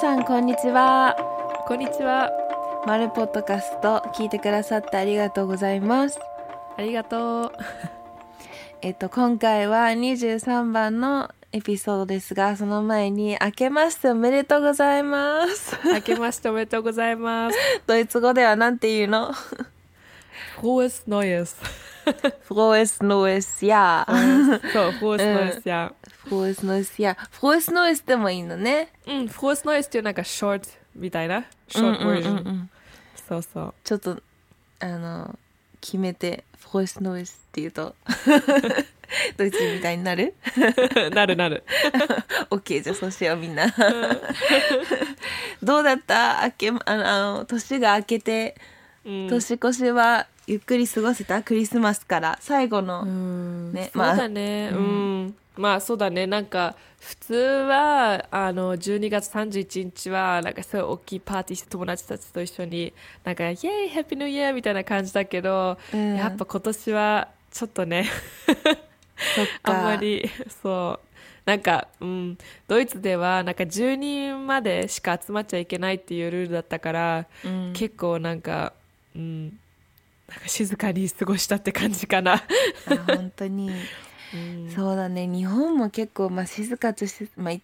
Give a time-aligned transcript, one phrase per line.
[0.00, 1.14] さんこんにちは
[1.68, 2.30] こんにちは。
[2.86, 6.18] マルポッドキャスト聞いてくださってありがとうございます
[6.78, 7.52] ありがとう。
[8.80, 17.58] えっと今回は23番のエピソードですがその前に明けましておめでとうございます明けましておめでとうございます。
[17.86, 19.34] ドイツ語ではなんて言うの
[20.62, 21.56] ？Frohes Neues.
[22.48, 24.06] Frohes neues Jahr
[24.72, 25.92] そう、Frohes Neues, ja.
[26.30, 27.02] Frohes neues.
[27.02, 28.88] Jahr Frohes neues でもいいのね。
[29.06, 30.62] うん、Frohes Neues っていうなんか short
[30.94, 32.30] みたいな？short うんうんうん version。
[32.30, 32.70] うん。
[33.28, 33.74] そうそう。
[33.84, 34.22] ちょっと
[34.80, 35.38] あの
[35.80, 37.94] 決めて Frohes neues って言うと
[39.36, 40.34] ドイツみたいになる？
[41.12, 41.64] なるなる。
[42.50, 43.66] OK じゃあそうしようみんな。
[45.62, 46.42] どうだった？
[46.44, 48.54] 明けあの年が明けて
[49.04, 49.28] うん。
[49.28, 53.72] 年越しはゆっくり過ごせたクリスマスから最後の、うん。
[53.72, 56.26] ねそうだね、うん、まあそうだね。
[56.26, 62.94] なんか普通はあの12月31日はなんかそういう大きいパーティーして友達たちと一緒に
[63.24, 66.16] なんかイエーイハッピーニューイヤーみたいな感じだけど、うん。
[66.16, 68.08] やっぱ今年はちょっとね
[69.62, 70.30] あんまり
[70.62, 71.06] そう。
[71.44, 77.72] なんか、うん、ドイツではなんか10人までしか集まっちゃいけないっていうルールだったから、うん。
[77.74, 78.72] 結構なんか、
[79.14, 82.34] うん、なんか静かに過ごしたって感じかな。
[82.34, 82.42] あ
[83.06, 83.68] 本当に。
[83.68, 83.76] うん
[84.74, 85.26] そうだね。
[85.26, 87.62] 日本も結構、まあ、静かとして、まあ、い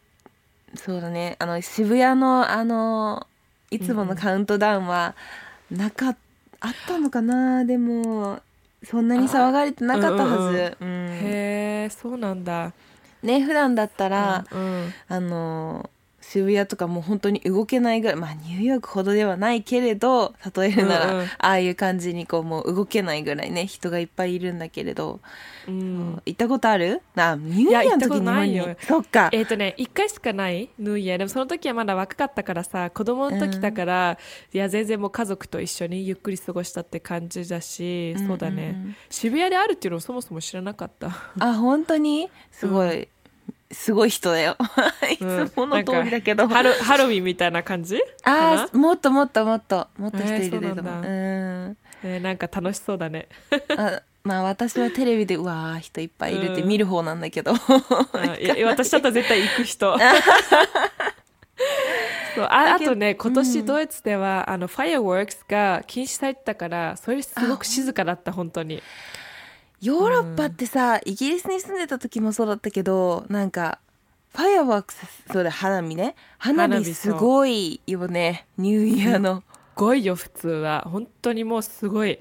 [0.75, 1.36] そうだね。
[1.39, 3.27] あの渋谷のあの
[3.70, 5.14] いつものカウントダウンは
[5.70, 6.17] なか、
[6.61, 7.64] あったのかな？
[7.64, 8.41] でも
[8.84, 12.72] そんなに騒がれてなかったはず、うんへえそうなんだ。
[13.22, 14.92] ね普段だったら、うん。
[15.09, 15.91] あの
[16.29, 21.25] 渋谷とかもう本当に動けないぐらいまあニューヨークほどではないけれど例えるなら、うんうん。
[21.27, 25.21] ああいう感じにこうもう動けないぐらいね人がいっぱいいるんだけれど、
[25.69, 26.23] うん。
[26.27, 27.01] 行ったことある？
[27.15, 28.77] なニューイヤーの時にないよ。
[28.81, 29.31] そっか。
[29.33, 30.69] えっ、とね1回しかない？
[30.79, 31.19] ヌーイヤー。
[31.19, 34.19] でもその時はまだ若かったからさ子供の時だから、
[34.53, 38.87] いや全然もう家族と一緒にゆっくり過ごしたって感じだし、そうだね、うんうん。
[38.87, 41.09] うん渋谷であるっていうのをそもそも知らなかった。
[41.39, 42.29] あ本当に？
[42.50, 43.09] すごい、
[43.72, 44.56] すごい人だよ。
[45.10, 48.00] いつもの通りだけど、ハロハロウィンみたいな感じ？
[48.25, 49.88] ああもっともっともっと。
[49.99, 50.82] もっと人いるでなんだ。
[50.82, 51.04] もうん。
[51.04, 53.28] えーなんか楽しそうだね。
[53.76, 56.69] あまあ私はテレビでうわー人いっぱいいるってうん。
[56.69, 57.53] 見る方なんだけど、
[58.12, 59.99] あいや私だったら絶対行く人。
[62.34, 68.82] そうああとね今年ドイツでは、あのファイアワークスが禁止されてたからそれすごく静かだった本当に
[69.81, 73.78] ヨーロッパってさ、イギリスに住んでた時もそうだったけどなんか
[74.37, 76.14] ファイアワークスそうだ花火ね。
[76.38, 78.47] 花火すごいよね。
[78.59, 79.44] ニューイヤーの、す
[79.75, 80.87] ごいよ普通は。
[80.91, 82.19] 本当にもうすごい。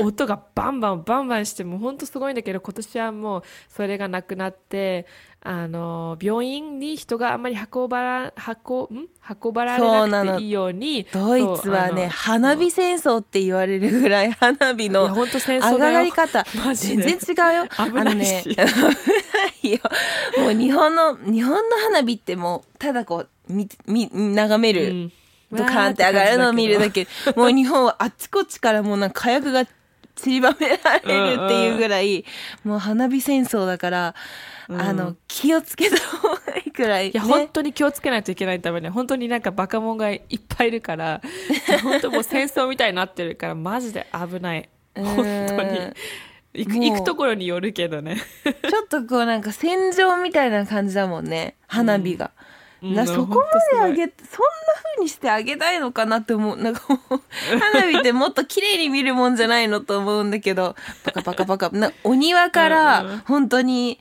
[0.00, 5.06] 音がバンバンバンバンしてもう本当すごいんだけど今年はもうそれがなくなって
[5.46, 8.32] あの病院に人があんまり運ばら
[8.66, 9.08] 運ん？
[9.42, 17.14] 運ばられなくていいようにドイツはね花火戦争って言われるぐらい花火いのや本当戦争上がり方全で。
[17.18, 17.68] 然違うよ。
[17.76, 18.56] 危ないし。
[18.58, 18.96] あのね、
[19.62, 19.80] 危ないよ。
[20.38, 25.12] もう日本の日本の花火ってもうただこう見見眺める、うん。
[25.52, 27.06] ドカーンって上がるのを見るだけ。
[27.36, 32.24] もう日本はあっちこっちからもうなんか火薬が散りばめられるっていうぐらい、
[32.64, 34.14] もう花火戦争だから、
[34.68, 34.80] うん。
[34.80, 41.20] あの気をつけた方がいいくらい、いや、ね、本当に気をつけないといけないために本当になんかバカモンがいっぱいいるから
[41.82, 44.68] 本当もう戦争みたいになってるからマジで危ない。
[44.96, 45.04] うん。
[45.04, 45.16] 本
[45.48, 45.92] 当に。
[46.54, 46.84] 行くもう。
[46.84, 48.16] 行くところによるけどね。
[48.44, 52.30] ちょっとこうなんか戦場みたいな感じだもんね花火が、
[52.82, 52.94] うん。
[52.94, 54.12] なそこまで上げそんな
[54.96, 56.56] 風にしてあげたいのかなって思う。
[56.56, 57.20] なんかもう
[57.58, 61.70] 花火ってもっと綺麗に見るもんじゃないのと思うんだけどパカパカパカ。
[61.70, 62.70] なお庭かうんうん。
[62.70, 64.00] ら本当に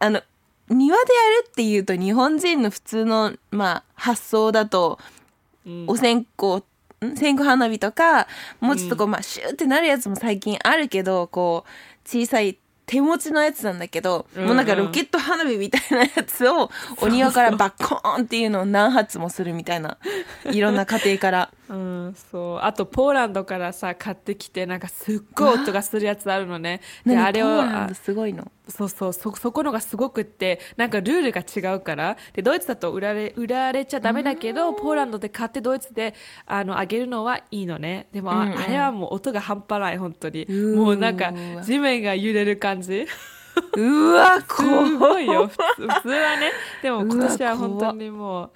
[0.00, 0.20] あの
[0.68, 4.98] 庭でやるっていうと日本人の普通の、まあ、発想だと
[5.64, 5.84] うん。
[5.86, 7.16] お線香ん？
[7.16, 8.26] 線香花火とか
[8.60, 14.46] もうちょっとこう、まあ、シューってなるやつも最近あるけどこう小さい手持ちのやつなんだけど、うんうん。
[14.48, 16.70] もうなんかロケット花火みたいなやつを
[17.00, 19.96] お庭からバッコーンっていうのを何発もするみたいな
[20.46, 22.58] いろんな家庭からうん、そう。
[22.60, 26.80] あとポーランドからさ買ってきてなんかすっごい音がするやつあるのね。
[27.06, 27.24] で何？
[27.26, 28.50] あれをすごいの？
[28.68, 32.16] そうそうそそこのがすごくってなんかルールが違うから。
[32.32, 36.14] でドイツだと売られ売られちゃダメだけどポーランドで買ってドイツで
[36.44, 38.08] あのあげるのはいいのね。
[38.10, 38.58] でも、あうんうん。
[38.58, 40.46] あれはもう音が半端ない本当に。
[40.74, 41.32] もうなんか
[41.62, 43.06] 地面が揺れる感じ。
[43.76, 46.50] うわす怖ごいよ普通はね。
[46.82, 48.50] でも今年は本当にもう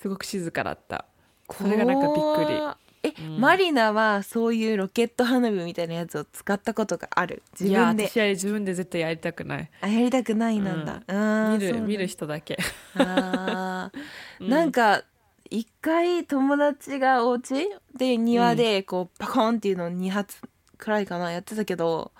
[0.00, 1.06] すごく静かだった
[1.52, 2.58] それがなんかびっくり。
[2.58, 7.42] 怖え、マリナはそういうロケット花火みたいなやつを使ったことがある？
[7.52, 9.70] 自いや分で私は自分で絶対やりたくない。
[9.80, 12.58] あやりたくないなんだ、あー見る見る人だけ。
[12.96, 14.42] あー。
[14.48, 15.02] なんか
[15.50, 20.38] 一回友達がお家で庭でこうパコンっていうのを2発
[20.76, 22.10] くらいかなやってたけど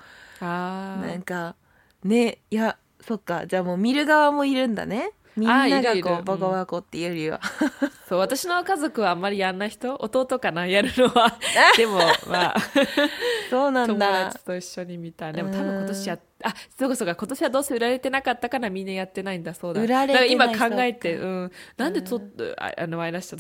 [0.40, 1.56] あなんか
[2.05, 3.46] ねいやそっか。
[3.49, 7.14] じゃあもう見る側もいるんだねみんながこうバコバコっていうよ。
[7.14, 7.40] りは、
[8.08, 9.94] そう私の家族はあんまりやんない人？
[9.94, 10.66] 弟かな？
[10.66, 11.38] やるのは。
[11.76, 11.98] でも
[12.28, 12.56] まあ。
[13.50, 15.32] そうなん友だ達と一緒に見た。
[15.32, 19.54] でも多分今年やあそうかそうか今年はどうせ売られてなかったからみんなやってないんだ。
[19.54, 19.80] そうだ。
[19.80, 21.52] 売られてないだから今考えてうん。
[21.76, 22.20] なんでと、
[22.58, 23.38] ああのマイナスしちゃっ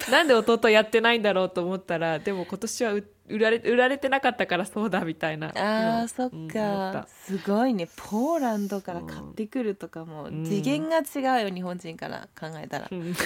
[0.00, 5.52] たなんで弟やってないんだろうと思ったらでも今年はう売られ売られてなかったからそうだみたいな。
[6.02, 6.92] あそっか。
[6.92, 7.88] た、すごいね。
[7.96, 10.44] ポーランドから買ってくるとかもうん。
[10.44, 12.88] 次元が違うよ日本人から考えたら。
[12.90, 13.14] うん。
[13.14, 13.22] そ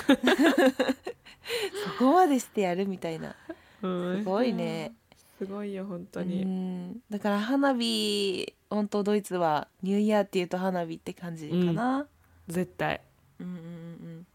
[1.99, 3.37] こまでしてやるみたいな。
[3.83, 4.19] うん。
[4.19, 4.93] すごいね。
[5.39, 7.01] すごいよ本当うに、ん。
[7.11, 12.07] だから花火本当ドイツはニューイヤーっていうと花火って感じかな、
[12.49, 13.01] 絶対。
[13.41, 13.65] うん、うんうんう
[14.21, 14.27] ん。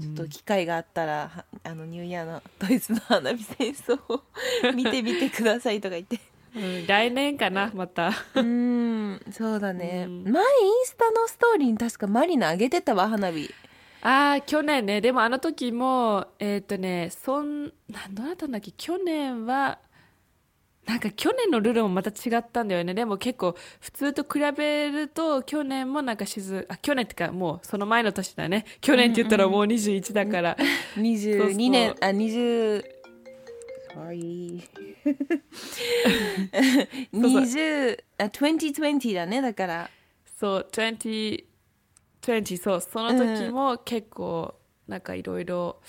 [0.00, 4.22] ちちょっと機会があったらはあのニューイヤーのドイツの花火戦争を
[4.74, 6.18] 見てみてくださいとか言って。
[6.54, 6.86] うん。
[6.86, 8.10] 来年かなまた。
[8.34, 9.20] うん。
[9.30, 10.24] そうだね、うん。
[10.24, 13.52] 前インスタのストーリーに確かマリナあげてたわ花火。
[14.02, 15.00] ああ去年ね。
[15.02, 18.72] でもあの時もえっ、とねそんなんどうだったんだっけ？
[18.72, 19.78] 去年は
[20.86, 22.94] なんか去年のルールもまた違ったんだよね。
[22.94, 28.64] でも結構普通と比べると去年もなんか静あ去年ってかもうその前の年だね。
[28.80, 30.56] 去年って言ったらもう21だから、
[30.96, 32.84] 22年あ20
[33.94, 34.62] sorry
[37.12, 39.90] 20あ2020だねだから。
[40.38, 41.44] そう2020
[42.58, 44.54] そうその時も結構
[44.88, 45.80] なんかいろいろ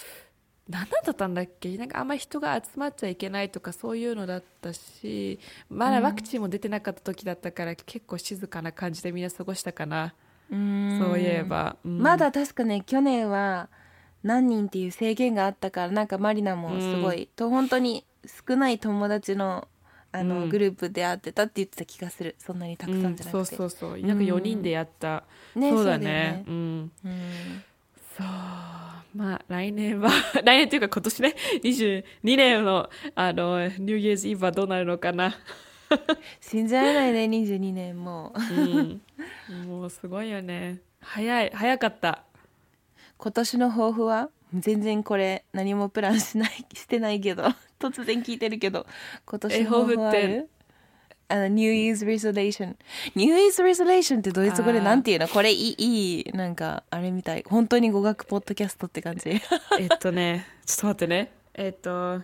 [0.72, 1.78] 何だったんだっけ？
[1.78, 5.40] なんかあんまり人が集まっちゃいけないとかそういうのだったし
[5.70, 10.14] まだワクチンも出てなかった時だったから、結構静かな感じでみんな過ごしたかな、
[10.50, 10.96] うん。
[10.98, 11.98] そういえば、うん。
[11.98, 13.70] まだ確かね去年は
[14.24, 18.06] 何人っていう制限があったからなんかマリナもすごい、と本当に
[18.48, 19.68] 少ない友達の
[20.14, 20.50] あの、うん。
[20.50, 22.36] グループで会ってたって言ってた気がする。
[22.38, 23.34] そんなにたくさんじゃなくて、うん。
[23.34, 24.02] そうそうそう。
[24.06, 25.24] なんか4人でやった、
[25.56, 26.44] ねそうだそうだよねね。
[26.48, 26.92] うん。
[27.06, 27.64] うん。
[28.18, 28.28] そう
[29.14, 30.10] まあ来年は
[30.44, 35.36] 来年というか今年ね22年のあのニューイヤーズイブはどうなるのかな。
[36.40, 38.34] 信じられないね22年も。
[38.36, 38.56] う
[39.52, 40.80] うん、もうすごいよね。
[41.02, 42.24] 早い早かった。
[43.18, 44.30] 今年の抱負は？
[44.54, 47.44] 全然これ何もプランしないしてないけど
[47.80, 48.86] 突然聞いてるけど
[49.26, 50.50] 今年の抱負っる
[51.32, 52.76] あの New Year's Resolution
[53.16, 55.28] New Year's Resolution ってドイツ語でなんていうの？
[55.28, 57.44] これいいいいなんかあれみたい。
[57.48, 59.30] 本当に語学ポッドキャストって感じ。
[59.80, 61.32] えっとねちょっと待ってね。
[61.54, 62.22] えっと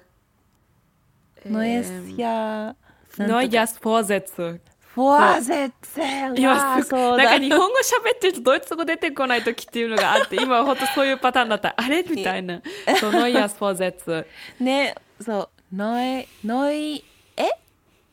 [1.46, 4.60] Neues Jahr Neujahrsvorsätze
[4.94, 7.24] Vorsätze 今すそうだ。
[7.26, 11.76] なんか日本語喋ってるとドイツ語出てこない時っていうのがあって 今は本当そういうパターンだった。
[11.78, 12.62] あれみたいな。
[13.00, 14.28] そう Neujahrsvorsätze
[14.60, 15.76] ねそう。
[15.76, 17.04] Neue neu
[17.38, 17.50] え？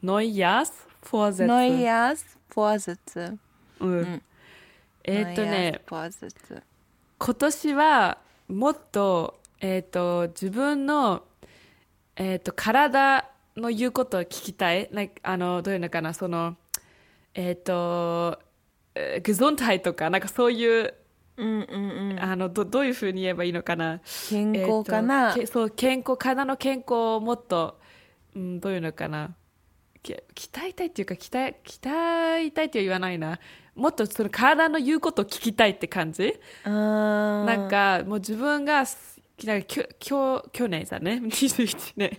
[0.05, 3.39] Neujahrsvorsätze Neujahrsvorsätze
[3.81, 4.23] うん
[5.03, 8.19] えっとね今年は
[8.49, 11.23] もっと,、えー、と自分の、
[12.17, 13.25] えー、と体
[13.57, 14.91] の言うことを聞きたい。
[14.93, 16.13] なあのどういうのかな？
[16.13, 16.55] その
[17.33, 18.39] えっ、と
[18.95, 20.93] えー Gesundheit とかなんかそういう
[21.39, 22.21] うんうんうん。
[22.21, 24.03] あのどどういうふうに言えばいいのかな？
[24.29, 27.79] 健康かな、えーそう健康体の健康をもっと、
[28.37, 29.29] うん、どういうのかな？
[29.29, 29.33] け
[30.35, 33.39] 鍛えたいっていうか鍛え鍛えたいって言わないな。
[33.75, 36.39] もっとその体の言うことを聞きたいって感じ？
[36.65, 42.19] ななんかもう自分がすなんかきょきょ去年さね 21年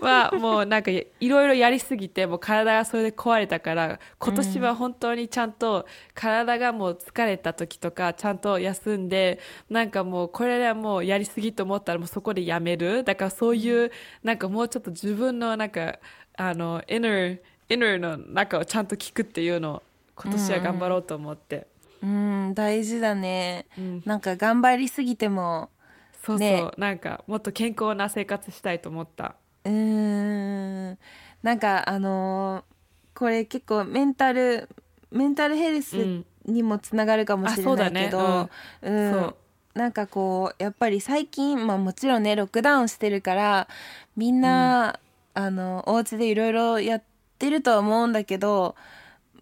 [0.00, 13.04] はもうなんかいろいろやりすぎてもう体がそれで壊れたから今年は本当にちゃんと体がもう疲れた時とかちゃんと休んでなんかもうこれはもうやりすぎと思ったらもうそこでやめる？
[13.04, 15.98] だからそういうなんかもうちょっと自分のなんか
[16.36, 17.38] あの inner,
[17.68, 19.82] inner の中をちゃんと聞くっていうのを
[20.16, 21.66] 今年は頑張ろうと思って、
[22.02, 24.02] うん大事だね、うん。
[24.04, 25.70] なんか頑張りすぎても
[26.22, 26.70] そうそう、ね。
[26.76, 29.36] なんかもっと健康な生活したいと思った。
[29.64, 30.98] うーん。
[31.42, 32.74] なんかあのー
[33.14, 34.68] これ結構メンタル
[35.12, 38.50] メンタルヘルスうんにもつながるかもしれないけど、あ
[38.82, 39.34] うん。
[39.72, 43.68] なんかこうやっぱり最近、まあ、もちろんねロックダウンしてるから
[44.16, 45.00] みんな、
[45.34, 47.02] あのお家でいろいろやっ
[47.38, 48.76] てるとは思うんだけど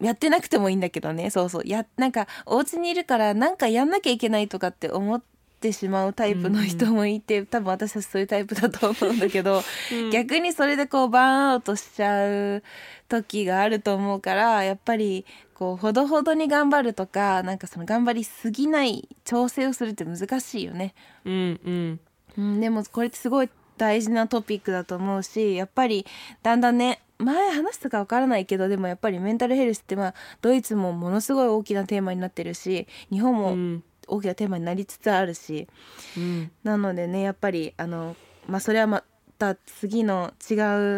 [0.01, 1.31] やってなくてもいいんだけどね。
[1.31, 1.63] そうそう。
[1.65, 5.23] やなんかお家にいるからなんかやんなきゃいけないとかって思っ
[5.61, 9.63] てしまうタイプの人もいて、多分私たちそういうタイプだと思うんだけど、
[10.13, 12.65] 逆にそれでこうバーンアウトしちゃう
[13.09, 20.95] 時があると思うからやっぱりこうほどほどに頑張るとかなんかその頑張りすぎない調整をするって難しいよね。
[21.25, 22.01] うんうん。
[22.39, 23.51] うん、でもこれってすごい
[23.83, 26.07] 大事なトピックだと思うしやっぱり
[26.45, 33.83] だんだんね前話したかわからないけどでもやっぱりメンタルヘルスってまあドイツもものすごい大きなテーマになってるし日本うもん。
[34.07, 35.69] 大きなテーマになりつつあるし、
[36.17, 36.51] うん。
[36.65, 38.15] なのでねやっぱりあの
[38.47, 39.03] まあそれはま
[39.39, 40.55] た次の違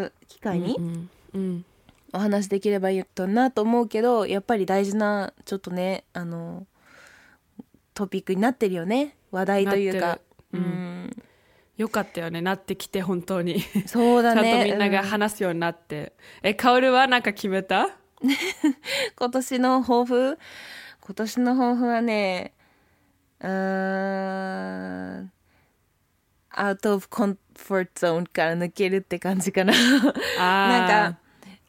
[0.06, 1.64] う機会にうんうん。
[2.12, 6.66] お話できればいいとなと思うけどやっぱり大事なちょっとねあの
[7.94, 9.16] トピックになってるよね。
[9.30, 10.18] 話題というか。
[10.52, 11.10] うん
[11.76, 13.60] よかったよねなってきて本当に。
[13.86, 16.12] そうだちゃんねとみんながうん話すようになって、
[16.42, 17.88] えカオルはなんか決めた？
[19.18, 20.38] 今年の抱負？
[21.00, 22.52] 今年の抱負はね
[23.40, 25.32] うーん
[26.56, 29.72] アウト・オブ・コンフォート・ゾーンから抜けるって感じかな。
[30.38, 31.18] あ なんか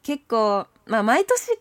[0.02, 1.58] 結構まあ毎年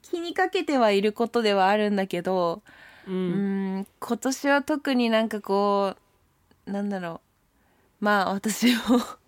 [0.00, 2.62] 気にかけてはいることではあるんだけど
[3.08, 6.02] ううんん今年は特になんかこう
[6.66, 7.20] なんだろ
[8.00, 8.04] う。
[8.04, 8.80] まあ私も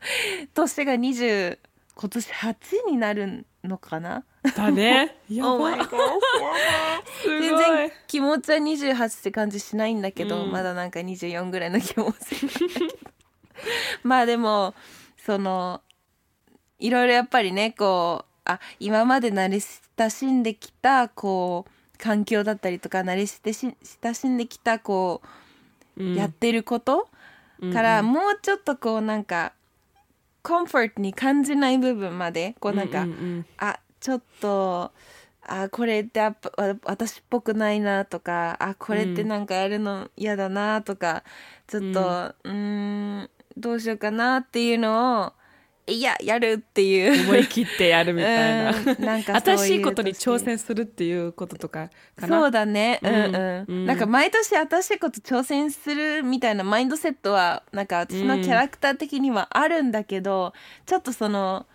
[0.54, 1.58] 年が20
[1.96, 2.56] 今年8
[2.90, 4.24] になるのかな？
[4.56, 5.16] だね。
[5.30, 5.76] や Oh ば。
[5.76, 5.78] い。
[7.24, 10.52] 全然気持ちは28って感じしないんだけど、うん。
[10.52, 12.36] まだなんか24ぐらいの気持ち
[14.02, 14.74] まあでも
[15.16, 15.80] その
[16.78, 25.22] いろいろやっぱりねこうあ今まで慣れ親しんできたこう環境だったりとか慣れ親しんできたこ
[25.96, 26.14] う、うん。
[26.16, 27.08] やってること
[27.72, 29.52] から、もうちょっとこうなんか
[30.42, 34.92] コンフォートに感じない部分までこうなんか、うんうんあちょっと
[35.46, 41.24] あこれってやっぱわ私っぽくないなとかあこれってなんかやるの嫌だなとか、
[41.66, 42.52] ちょっとうー
[43.22, 45.32] んどうしようかなっていうのを
[45.86, 47.28] いややるっていう。
[47.28, 48.70] 思い切ってやるみたいな。
[48.70, 51.90] うんなんか新しいことに挑戦するっていうこととか
[52.26, 53.00] そうだね。
[53.02, 60.54] うんうん、うんなんか毎年新しいこと挑戦するみたいなマインドセットはなんか私のキャラクター的にはあるんだけど、
[60.86, 61.66] ちょっとその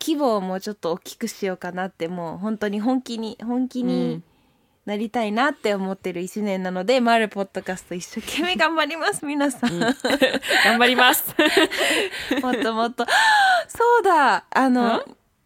[0.00, 4.24] 規模をもうちょっと大きくしようかなってもう本当に本気に本気うにん
[4.88, 9.78] なりたいなって思ってる1年なので、マルポッドキャスト一生懸命頑張ります皆さん、
[10.64, 11.34] 頑張ります。
[12.42, 13.04] もっともっと。
[13.68, 14.46] そうだ。
[14.48, 15.04] あの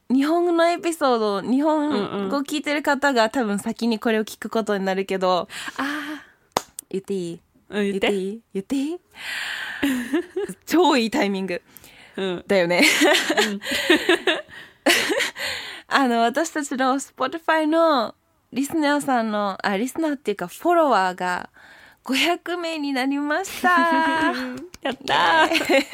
[0.09, 6.23] 日本語のエピソード日本語聞いてる方が多分先にこれを聞くことになるけどあ
[6.89, 7.41] 言っていい？
[7.71, 8.11] うん言って。
[8.13, 8.41] 言っていい？
[8.55, 8.99] 言っていい？
[10.67, 11.61] 超いいタイミング。
[12.17, 12.45] うん。
[12.47, 12.85] だよね。
[15.89, 18.15] あの、私たちの Spotify の
[18.53, 21.49] リスナーさんの、あ、リスナーっていうかフォロワーが
[22.05, 24.33] 500名になりました。
[24.83, 25.85] やったー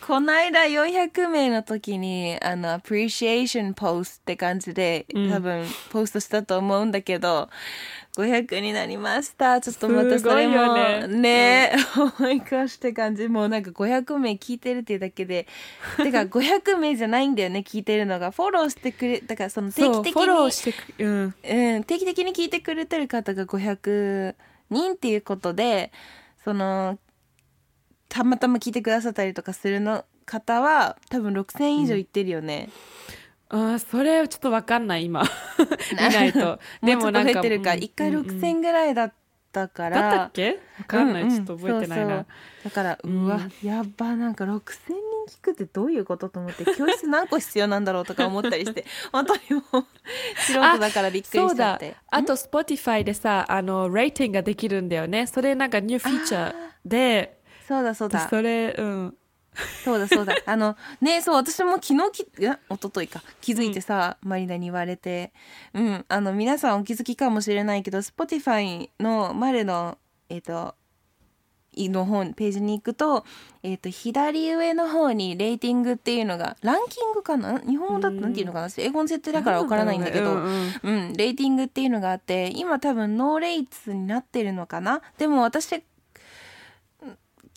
[0.06, 7.48] この間400名の時に、あの、appreciation post って感じで、うん多分ポストしたと思うんだけど、
[8.16, 9.60] 500になりました。
[9.60, 13.28] ちょっとまたそれも、よねね、oh my gosh って感じ。
[13.28, 15.46] もうなんか500名聞いてるっていうだけで、
[15.98, 18.30] てか500名じゃないんだよね、聞いてるのが。
[18.30, 24.34] フォローしてくれ、だからその定期的フォローに、してくうんうん、定期的に聞いてくれてる方が500
[24.70, 25.92] 人っていうことで、
[26.42, 26.98] その、
[28.08, 32.70] たまたま聞いてくださったりとかするの方は多分6000以上いってるよね。
[33.48, 35.22] あーそれちょっとわかんない今。
[35.92, 36.58] 見ないと。
[36.82, 38.26] もうちょっと増えてるか、うん1回うんうん。
[38.26, 39.12] 6000ぐらいだっ
[39.52, 40.00] たから。
[40.00, 40.58] だったっけ？
[40.78, 42.06] わかんない、ううちょっと覚えてないな。
[42.06, 42.26] そう
[42.64, 43.24] だからうん。
[43.24, 44.96] うわ、やっばなんか6000人
[45.28, 49.86] 聞くってどういうことと思って教室何個必要なんだろうとか思ったりして 本当にもう
[50.36, 51.94] 素人だからびっくりしちゃって。
[52.10, 55.26] あと Spotify でさあのレーティングができるんだよね。
[55.28, 57.38] それなんかニューフィーチャーで。
[57.68, 58.28] そうだそうだ。
[58.28, 59.16] それうん
[59.84, 60.34] そうだそうだ。
[60.46, 63.22] あのねそう私も昨日きいや一昨日か。
[63.40, 65.32] 気づいてさ、マリナに言われて。
[65.74, 66.04] うん。
[66.08, 69.98] あの皆さんお気づきかもしれないけど Spotify のマルの
[70.28, 70.74] えっ、と
[71.78, 73.24] いの方ページに行くと,、
[73.62, 77.60] えー、と左上の方にレーティングっていうのがランキングかな？
[77.60, 78.68] 日本語だとなんていうのかな？
[78.78, 80.32] 英語の設定だからわからないんだけど。
[80.32, 80.72] うんうん。
[80.82, 85.02] うん、レーティングっていうのがあって今多分ノーレイツになってるのかな？
[85.18, 85.82] でも私うん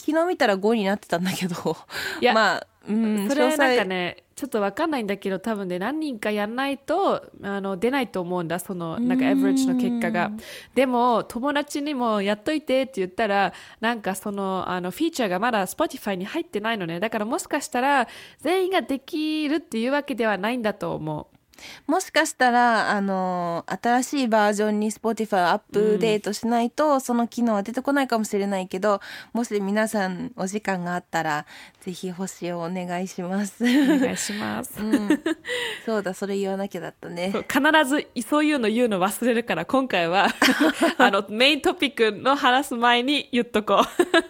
[0.09, 1.77] 昨日見たら5になってたんだけど。
[2.19, 10.31] いやまあ、うん、それはなんかねちょっとわかんないんだけど多分ね何人かやんないとあの出ないと思うんだそのなんかエブリッジの結果が。
[10.73, 16.99] でも友達にもやっといてって言ったらなんかそのあのフィーチャーがまだ Spotify に入ってないのね。
[16.99, 18.07] だからもしかしたら
[18.39, 21.38] 全員ができるっていうわけではないんだと思う
[21.87, 29.01] もしかしたら、あの新しいバージョンに Spotify をアップデートしないと、その機能は出てこないかもしれないけど、
[29.33, 31.45] もし皆さんお時間があったら、
[31.81, 33.63] ぜひ星をお願いします。
[33.63, 34.81] お願いします。
[34.81, 35.09] うん、
[35.85, 37.33] そうだ、それ言わなきゃだったね。
[37.51, 40.27] 必ずそういうの言うの忘れるから今回は
[40.97, 43.83] あのメイントピックの話す前に言っとこ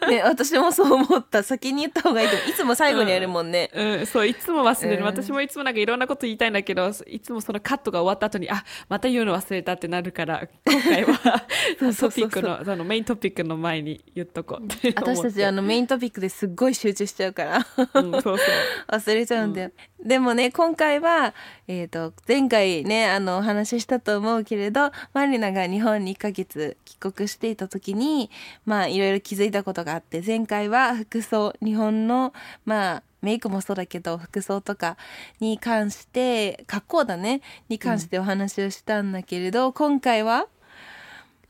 [0.09, 1.43] ね、私もそう思った。
[1.43, 2.35] 先に言った方がいいと。
[2.49, 3.69] いつも最後にやるもんね。
[3.73, 11.43] う、うん、そういつも忘れる、うん私もいつもなんかいろんなこと言いたいんだけどいつもそのカットが終わった後にあまた言うの忘れたってなるから今回は
[11.99, 17.67] トピックのそのメイントピックの前に言っとこうって私たちあのメイントピックですっごい集中しちゃうから。
[17.93, 18.37] うん、そうそう。
[18.89, 19.71] 忘れちゃうんだよ、
[20.03, 21.33] でもね今回は、
[21.67, 28.29] えー、と前回ねあのお話ししたと思うけれどマリナが日本に1ヶ月帰国していた時に
[28.65, 32.33] まあいろいろ気づいたことがあって前回は服装日本の
[32.65, 34.97] まあメイクもそうだけど服装とか
[35.39, 37.41] に関して格好だね。
[37.67, 40.47] に関してお話をしたんだけれど、今回は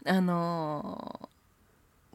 [0.05, 1.29] あのー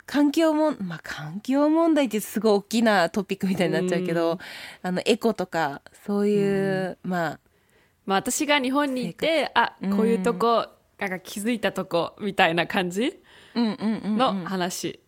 [0.07, 4.39] 環境もまあ環境問題ってすごい大きなトピックみたいになっちゃうけど、うん。
[4.83, 7.41] あのエコとかそういう、まあ
[8.05, 10.67] まあ私が日本にいてあこういうとこ、
[10.99, 13.19] なんか気づいたとこみたいな感じ
[13.55, 15.01] うんうんうん、うん、の話、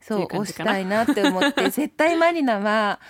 [0.00, 0.72] そうう感じかな。
[0.72, 3.06] をしたいなって思って絶対マリナはに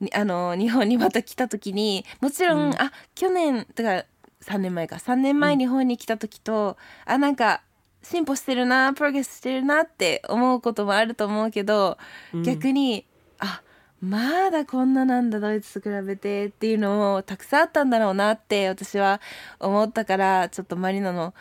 [0.14, 2.74] あの日本にまた来た時にもちろん、うん。
[2.74, 4.04] あ去年だから
[4.42, 4.96] 3年前か。
[4.96, 7.62] 3年前日本に来た時と、あなんか
[8.02, 11.98] 進歩してるなプログレスしてるなって思うこともあると思うけど、
[12.32, 12.42] うん。
[12.42, 13.04] 逆に
[13.38, 13.62] あ
[14.00, 19.20] まだこんななんだドイツと比べてっていうのもたくさんあったんだろうなって私は
[19.58, 21.34] 思ったからちょっとマリナの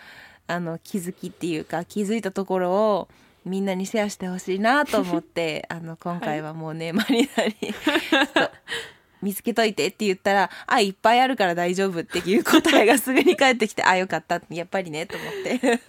[0.47, 3.07] あの気づきっていうか気づいたところを
[3.50, 7.56] みんなにシェアしてほしいなと思って あの今回はもうね、マリナに
[9.22, 15.79] 見つけといてって言ったら「あいっぱいあるから大丈夫」っていう答えがすぐに返ってきて「あよかった」やっぱりねと思って。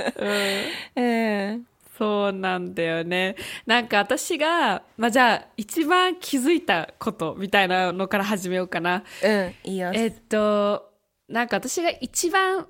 [0.97, 1.67] うんうん
[2.01, 3.37] そうなんだよね。
[3.67, 9.05] なんか私が、まあ、じゃあ一番気づいたことみたいなのから始めようかな。
[9.23, 9.93] うんいいよ。
[9.93, 10.95] えっと、
[11.29, 12.67] なんか私が一番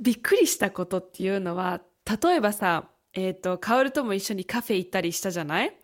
[0.00, 1.80] びっくりしたことっていうのは、
[2.22, 5.74] 例えばさ、えっと、カオルとも一緒にカフェ行ったりしたじゃない？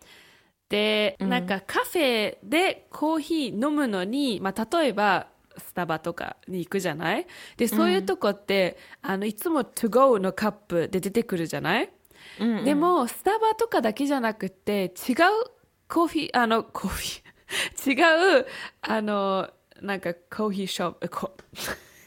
[0.69, 1.29] で、うん。
[1.29, 7.27] なんかカフェでコーヒー飲むのに、まあ、例えば、スタバとかに行くじゃない？
[7.57, 11.89] で、そういうとこって、あの、いつも to go のカップで出てくるじゃない？
[12.39, 12.63] うんうん。
[12.65, 15.15] でも、スタバとかだけじゃなくて、違う
[15.89, 17.91] コーヒー、あの、コーヒー、
[18.39, 18.47] 違う、
[18.81, 19.49] あの、
[19.81, 21.31] なんかコーヒーショップ、こ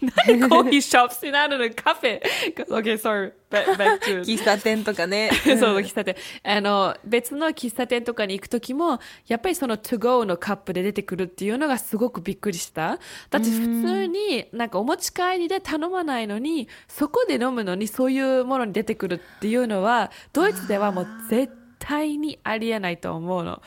[0.04, 1.74] 何コーヒーショップになるの？
[1.74, 2.20] カフェ。
[2.68, 3.32] okay, sorry.
[3.50, 5.30] Back, back to 喫茶店とかね。
[5.44, 6.16] そうそう、喫茶店。
[6.42, 12.98] あの、別の喫茶店とかに行くときも、やっぱりその to go のカップで出てくるっていうのがすごくびっくりした。
[13.30, 23.62] だって普通になんかお持ち帰りで頼まないのに、そこで飲むのにそういうものに出てくるっていうのは、ドイツではもう絶対にありえないと思うの。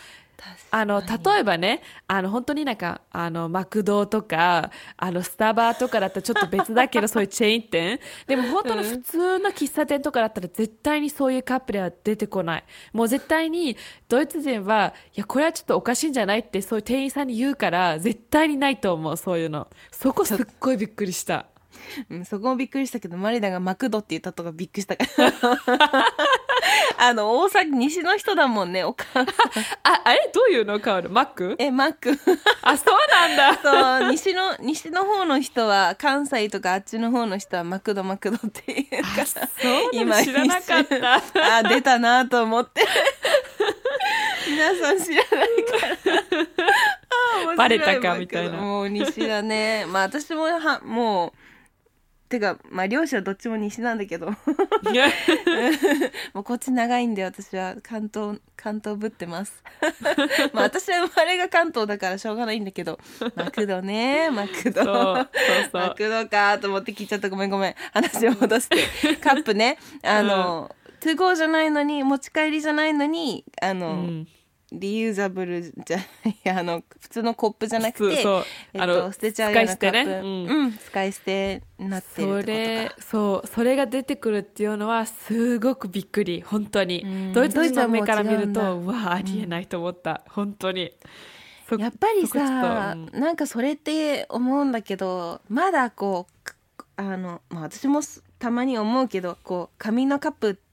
[0.70, 8.00] あの、例えばね、あの、本当になんか、あの、マクドとか、あの、スタバとかだったらちょっと別だけど、そういうチェーン店。
[8.28, 12.64] でも本当の普通の喫茶店とかだったら絶対にそういうカップでは出てこない。
[12.94, 19.68] もう絶対に、ドイツ人は、いや、これはちょっとおかしいんじゃないって、そういう店員さんに言うから、絶対にないと思う、そういうの。
[19.92, 21.48] そこすっごいびっくりした。
[22.10, 25.34] うん、そこもびっくりしたけどマリナがマクドって言ったとかびっくりしたから。
[27.00, 29.28] あの大阪西の人だもんねお母さん。
[29.84, 30.30] あ、あれ？
[30.34, 31.56] どういうの変わるマック？
[31.60, 32.18] えマック。
[32.62, 34.02] あ、そうなんだ。
[34.02, 40.24] そう西の西の方の人は関西とかあっちの方の人はマクドマクドっていうかあそうなの？
[40.24, 41.58] 知らなかった。
[41.58, 42.86] あ出たなと思って。
[44.50, 45.88] 皆さん知らないか
[47.46, 47.56] ら。
[47.56, 48.58] バレたかみたいな。
[48.58, 49.86] もう西だね。
[49.88, 51.47] まあ私もはもう
[52.30, 54.32] てかまあ両親はどっちも西なんだけど。
[56.34, 59.64] もうこっち長いんで私は関東関東ぶってます。
[60.54, 63.00] まあ私は生まれが関東だからしょうがないんだけど。
[63.36, 65.28] マクドねマクド。
[65.72, 67.30] マクドかと思って聞いちゃった。
[67.30, 67.76] ごめんごめん。
[67.94, 69.16] 話を戻して。
[69.18, 69.78] カップね。
[70.04, 74.28] あの、トゥゴーじゃないのに持ち帰りじゃないのにあの、うん
[74.72, 79.92] リユーザブルじゃないあの普通のコップじゃなくてそうえっと、捨てちゃうようなカップ。
[79.92, 80.20] 使い捨てね。
[80.20, 83.08] ううんん、使い捨てになってるそってれことか。
[83.08, 86.42] そうそれが出てくるっていうのはすごくびっくり。
[86.42, 87.34] 本当に、うん。
[87.34, 90.92] ドイツ人の目から見るとうわありえないと思った、本当に。
[91.70, 96.56] そやっぱりさ、となんかそれって思うんだけどまだこうく
[96.96, 100.67] あの、まあ、私もすたまに思うけどこう紙のカップって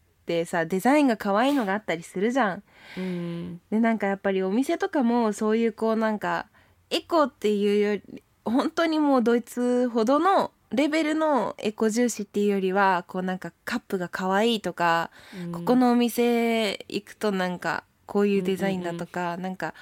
[0.44, 2.62] さデザインが可愛いのがあったりするじゃん。
[2.96, 6.46] うんでなんかやっぱりお店とかもそういうこうなんか
[6.90, 15.10] エコっていうより本当にもうドイツほどのレベルのエコ重視っていうよりはこうなんかカップが可愛いとか、
[15.40, 17.84] うんここのお店行くとなんか
[18.14, 19.74] こういうデザインだとか、なんか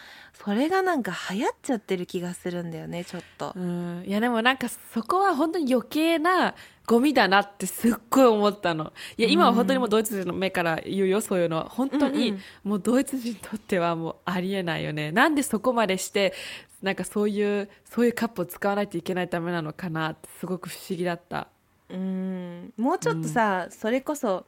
[0.42, 3.52] それがなんか流行っちゃってる気がするんだよねちょっと。
[3.54, 6.54] うん、いやでもなんかそこは本当に余計な
[6.86, 8.94] ゴミだなってすっごい思ったの。
[9.18, 11.58] いや今は本当にもうドイツ人の目から言うよそういうの。
[11.58, 12.40] は本当うんうにん。
[12.64, 15.12] もうドイツ人にとってはもうありえないよね。
[15.12, 16.32] なんでそこまでして
[16.80, 21.48] なんかそういうそういうカップを使わないといけないためなのかなってすごく不思議だった。
[21.90, 22.72] うん。
[22.78, 24.46] もうちょっとさ、それこそ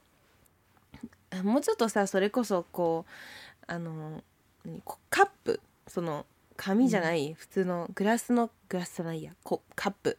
[1.43, 3.11] もうちょっとさそれこそこう
[3.67, 4.23] あの
[5.09, 5.59] カップ。
[5.87, 6.25] その
[6.57, 9.33] 紙じゃない、普通のグラスのグラスじゃないや。
[9.43, 10.17] こカップ。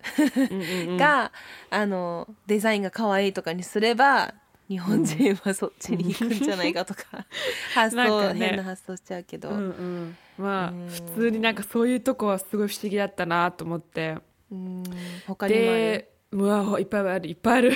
[0.48, 0.96] うんうんうん。
[0.96, 1.32] が、
[1.70, 4.35] あのデザインが可愛いとかにすれば
[4.68, 7.26] 日本人はそっちに行くんじゃないかとか、
[7.74, 8.48] 発想、ね。
[8.48, 10.16] 変な発想しちゃうけど、うんうん。
[10.38, 10.88] まあうん。
[10.88, 14.18] 普通になんかそういうとこはすごい不思議だったなと思って。
[14.52, 14.82] うん。
[15.26, 15.61] 他にも
[16.37, 17.72] うわいっぱいあるいっぱいある。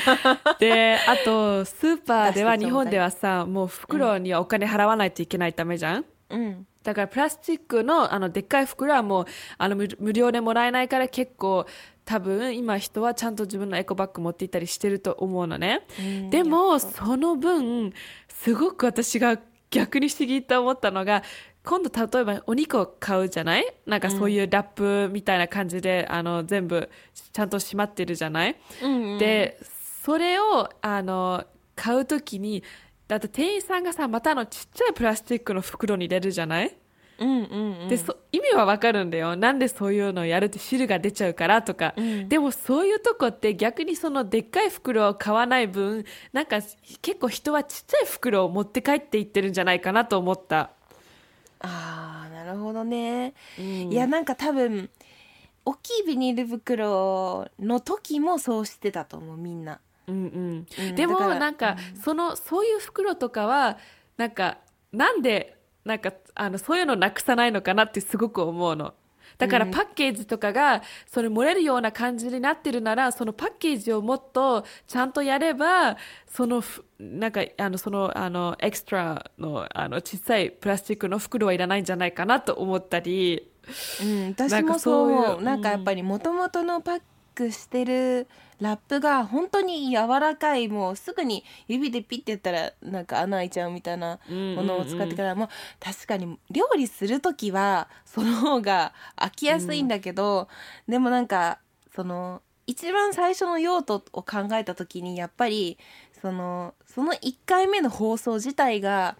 [0.60, 6.66] であとスーパーでは日本ではさもう袋にはお金払わないといけないためじゃん、うん。
[6.82, 9.24] だからプラスチックのあのでっかい袋はもう
[9.56, 11.66] あの無無料でもらえないから結構
[12.04, 17.92] 多分今人はちゃんと自分のエコバッグ持っていったりしてると思うのね、うんでもその分
[18.28, 19.38] すごく私が
[19.70, 21.22] 逆に不思議と思ったのが
[21.64, 23.74] 今度例えばお肉を買うじゃない？
[23.86, 26.90] なんかそういうラップみたいな感じで、あの全部
[27.32, 29.18] ちゃんと閉まってるじゃない、うんうん。
[29.18, 29.58] で
[30.02, 32.62] それをあの買うときに
[33.08, 36.76] だって店員さんがさまたあのちっちゃいプラスチックの袋に入れるじゃない？
[37.18, 37.88] うんうんうん。
[37.88, 39.36] でそ意味はわかるんだよ。
[39.36, 42.28] なんでそういうのをやるって汁が出ちゃうからとか、うん。
[42.28, 46.58] でもそういうとこって逆にそのでっかい袋を買わない分なんか
[47.00, 50.70] 結構人はちっちゃい袋を持って帰っていってるんじゃないかなと思った、
[51.64, 53.64] ああなるほどね、うん。
[53.92, 54.90] いやなんか多分
[55.64, 59.80] 大きいビニール袋の時もそうしてたと思うみんな。
[60.06, 60.66] うんうん。
[60.78, 63.78] うんでもなんか、そのそういう袋とかは
[64.16, 64.58] なんか
[64.92, 68.94] なんでなんかあのそういうのなくさないのかなってすごく思うの
[69.38, 69.70] だからうん。
[69.70, 83.50] パッケージとかがそれ漏れるような感じになってるならそのパッケージをもっとちゃんとやればそのふなんかあのそのあのエクストラのあの小さいプラスチックの袋はいらないんじゃないかなと思ったり。
[84.02, 85.12] うん、私もそうう。
[85.12, 87.02] いうなんかやっぱりもともとのパッ
[87.34, 88.28] クしてる
[88.60, 95.48] ラップが本当に柔らかいもうすぐに指でピッてやったらなんか穴開いちゃうみたいなものを使ってから、もう
[95.80, 100.48] 確かに料理する時はその方が開きやすいんだけど、
[100.88, 101.58] でもなんか
[101.94, 105.78] その一番最初の用途を考えた時にやっぱり
[106.20, 109.16] そのその1回目の放送自体が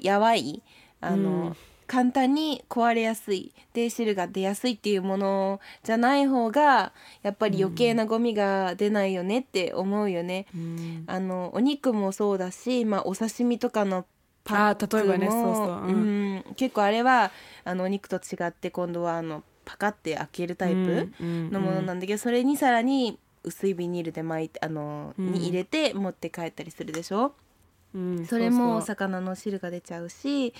[0.00, 0.62] やばい。
[1.00, 6.92] あの、うん簡単に壊れやすいで汁が出やすいっていうものじゃない方が
[7.22, 10.46] やっぱり余計なゴミが出ないよねって思うよね。
[10.54, 11.04] うん。
[11.06, 14.06] あのお肉もそうだし、まあ、お刺身とかの
[14.44, 15.66] パックも例えばねそうそう。
[15.66, 16.44] うん。
[16.46, 16.54] うん。
[16.54, 17.30] 結構あれは
[17.64, 25.32] あのお肉と違って今度はあのパカって開けるタイプのものなんだけど、それにさらに薄いビニールで巻いてあの、うん。
[25.32, 27.34] に入れて持って帰ったりするでしょ？
[27.94, 30.54] うんそれもおそうそう魚の汁が出ちゃうし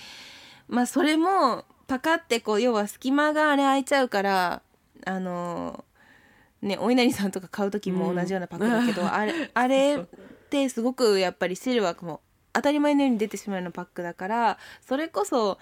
[0.67, 4.61] まあそれもパカってこう要は隙間があれ開いちゃうから
[5.05, 5.83] あの
[6.61, 9.07] ねお稲荷さんとか買う時も同じようなパックだけど、うん。
[9.13, 12.19] あれ あれってすごくやっぱり汁はもう
[12.53, 15.57] 当たり前のように出てしまうようなパックだからそれこそ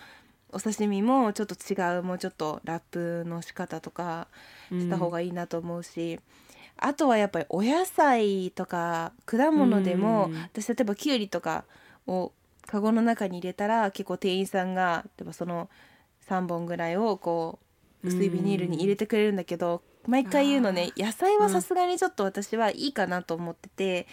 [0.52, 4.28] お刺身もちょっと違うもうちょっとラップの仕方とか
[4.70, 6.20] した方がいいなと思うし、
[6.78, 10.36] あとはやっぱりお野菜とか果物でも、うん。
[10.36, 11.64] 私例えばきゅうりとか
[12.06, 12.34] を
[12.68, 15.70] カゴの中に入れたら結構店員さんが例えばその
[16.28, 17.60] 3本ぐらいをこ
[18.04, 24.08] う薄いビニールに入れてくれるんだけど、毎回言うのね野菜はさすがにちょっと私はいいかなと思ってて、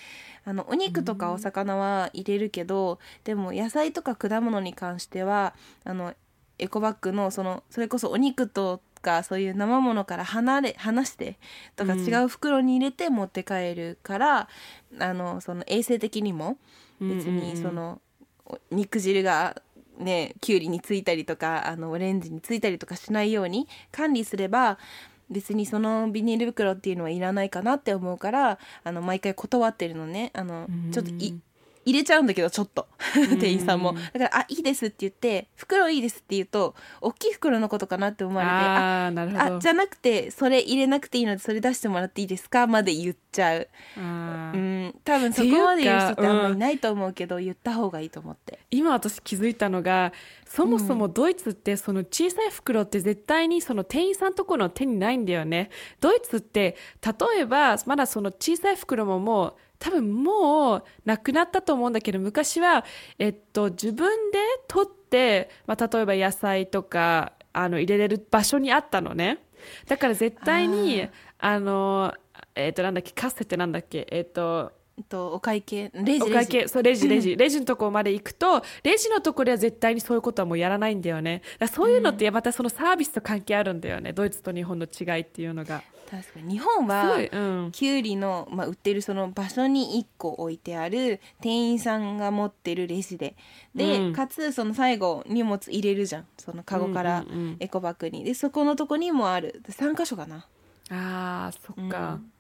[0.45, 6.15] あのお肉とかお魚は入れるけど、でも野菜とか果物に関してはあの
[6.59, 11.39] エコバッグのそのそれこそお肉とかそういう生ものから離れ離して
[11.77, 12.01] とかうん。
[12.01, 14.49] 違う袋に入れて持って帰るから、
[14.99, 16.59] あのその衛生的にも
[17.01, 18.08] 別にその、お
[18.71, 19.61] 肉汁が
[19.99, 24.79] ねきゅうりについたりとかあのオレンジについたりとかしないように管理すれば
[25.31, 30.31] 別にそのビニール袋っていうのはいらないかなって思うからあの毎回断ってるのね。
[30.35, 30.91] あのうん。
[30.91, 31.39] ちょっとい
[31.89, 43.69] 入れちゃうんだけどちょっと店員さんもだから「あいいです」って言って「袋いいです」って言うと大きい袋のことかなって思われて「あああなるほどあじゃなくてそれ入れなくていいのでそれ出してもらっていいですか?」まで言っちゃう。
[43.97, 48.59] うん多分そこまで言う人ってあんまりいないと思うけど、言った方がいいと思って。
[48.71, 50.13] 今私気づいたのが
[50.47, 55.71] そもそもドイツってその小さい袋って絶対にその店員さんところの手にないんだよね。
[56.01, 62.85] ドイツって例えばまだその小さい袋ももう多分もうなくなったと思うんだけど昔は、
[63.19, 69.39] えっと、自分で取って、まあ、例えば野菜とかあの入れれる場所にあったのね。
[69.87, 72.15] だから絶対にあの
[72.55, 77.37] えっとなんだっけカッセってなんだっけえっとえっとお会計レジお会計そうレジレジ。
[77.37, 81.43] レジのところまで行くとレジのところでは絶対にそういうことはもうやらないんだよね。
[81.59, 85.83] だそういうのってまたそのサービスと関係あるんだよね、ドイツと日本の違いっていうのが。
[86.11, 86.53] 確かに。
[86.55, 93.37] 日本すはごい、うん、きゅうりの、まあ、売ってるその場所に1個置いてある店員さんが持ってるレジで。
[93.75, 94.13] で、うん。
[94.15, 96.27] かつその最後荷物入れるじゃん。
[96.39, 98.25] そのカゴからうんうんうんエコバッグに。
[98.25, 99.63] でそこのとこにもある。
[99.69, 100.47] 3箇所かな。
[100.91, 102.33] あーそっか、うん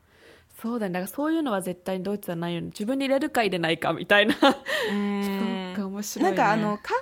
[0.61, 0.94] そうだね。
[0.94, 2.66] だからそういうのは絶対にドイツはないよね。
[2.68, 4.35] 自分に入れるか入れないかみたいな。
[4.35, 6.94] うそんっか面白い、ね、なんかあのか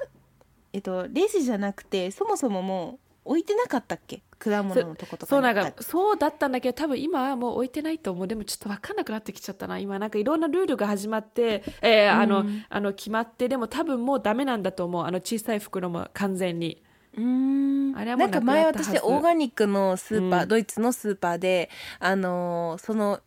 [0.73, 4.23] えっとレジじゃなくてそもそももう置いてなかったっけ？
[4.39, 8.29] 果物のとことかそうなんにかそうだったんだけど多分今はもう置いてないと思う。
[8.29, 9.79] でもちょっと分かんなくなってきちゃったな。
[9.79, 12.65] 今なんかいろんなルールが始まって、えーあのうん。
[12.69, 15.05] あの決まってでも多分もうダメなんだと思う。
[15.05, 16.83] あの小さい袋も完全に。
[17.17, 17.97] うーん。
[17.97, 20.49] あれはもうなんか前私オーガニックのスーパー、うん。
[20.49, 23.21] ドイツのスーパーであのーその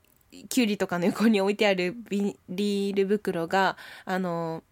[0.50, 4.64] きゅうりとかの横に置いてあるビニール袋があのー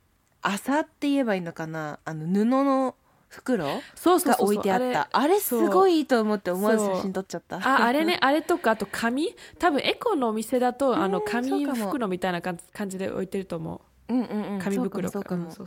[0.44, 2.00] 麻って言えばいいのかな？
[2.06, 2.96] あの布の
[3.28, 5.10] 袋そうが置いてあった。
[5.12, 7.58] あれすごいいいと思って思わず写真撮っちゃった。
[7.58, 9.36] ああれねあれとかあと紙？
[9.60, 14.14] 多分エコのお店だとあのうん紙袋みたいな感じで置いてると思う。
[14.14, 14.56] んうんうん。
[14.58, 15.60] う紙袋そうかもち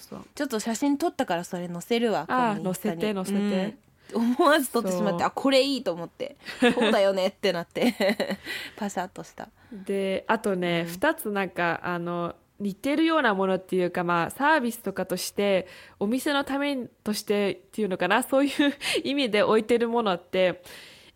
[0.43, 3.39] ょっと写真撮ったからそれ載せるわあ載せて載せて。
[3.39, 3.79] うん
[4.15, 6.37] 思わず撮ってしまってあこれいいと思って。
[6.61, 7.95] そうだよねってなって。
[8.77, 9.49] パシャッとした。
[9.73, 15.67] であとね、2つなんかあの似てるようなものっていうか、まあ、サービスとかとして
[15.99, 18.23] お店のためとしてっていうのかな？
[18.23, 18.53] そういう
[19.03, 20.63] 意味で置いてるものって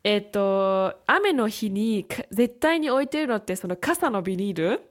[0.03, 4.91] えっ、と雨の日にか絶対に置いてるのってその傘のビニール？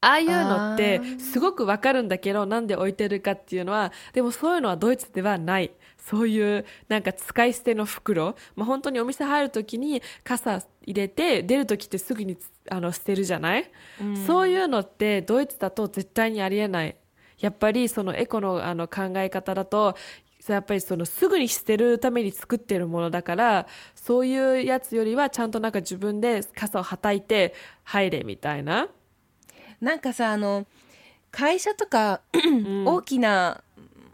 [0.00, 5.70] ああいうのってすごくわかるんだけどなんで置いてるかっていうのはでもそういうのはドイツではない
[6.04, 12.36] そういうなんか使い捨ての袋、まあ、本当にお店入るときに傘入れて出るときってすぐに
[12.70, 13.70] あの捨てるじゃない、
[14.26, 16.96] そういうのってドイツだと絶対にありえない。
[17.38, 19.96] やっぱりそのエコのあの考え方だと
[20.46, 28.88] やっぱりそのすぐに捨てるために作ってるものだからそういうやつよりはちゃんとなんか自分で傘をはたいて入れみたいな。
[29.80, 30.66] なんかさあの
[31.30, 32.20] 会社とか
[32.84, 33.62] 大きな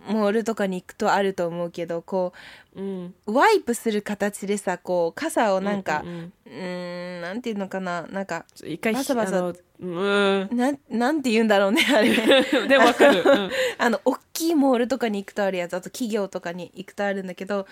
[0.07, 2.33] モールとかに行くとあると思うけどこ
[2.75, 10.57] うん、うワイプする形でさこう傘をなんかうんなんていうのかななんか一回バサバサあのうん。
[10.57, 12.15] なんなんて言うんだろうねあれ。
[12.69, 13.51] で もわかる、うん。
[13.79, 17.67] あの大きいモールとかに行くとあるやつあと企業とかに行くとあるんだけど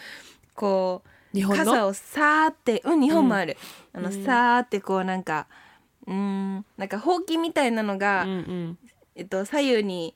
[0.54, 1.02] こ
[1.34, 3.56] う傘をさーってうん日本もある、
[3.92, 4.24] あのうん。
[4.24, 5.46] さーってこうなんか
[6.06, 8.78] うーんなんかほうきみたいなのが、うんうん。
[9.14, 10.14] えっと、左右に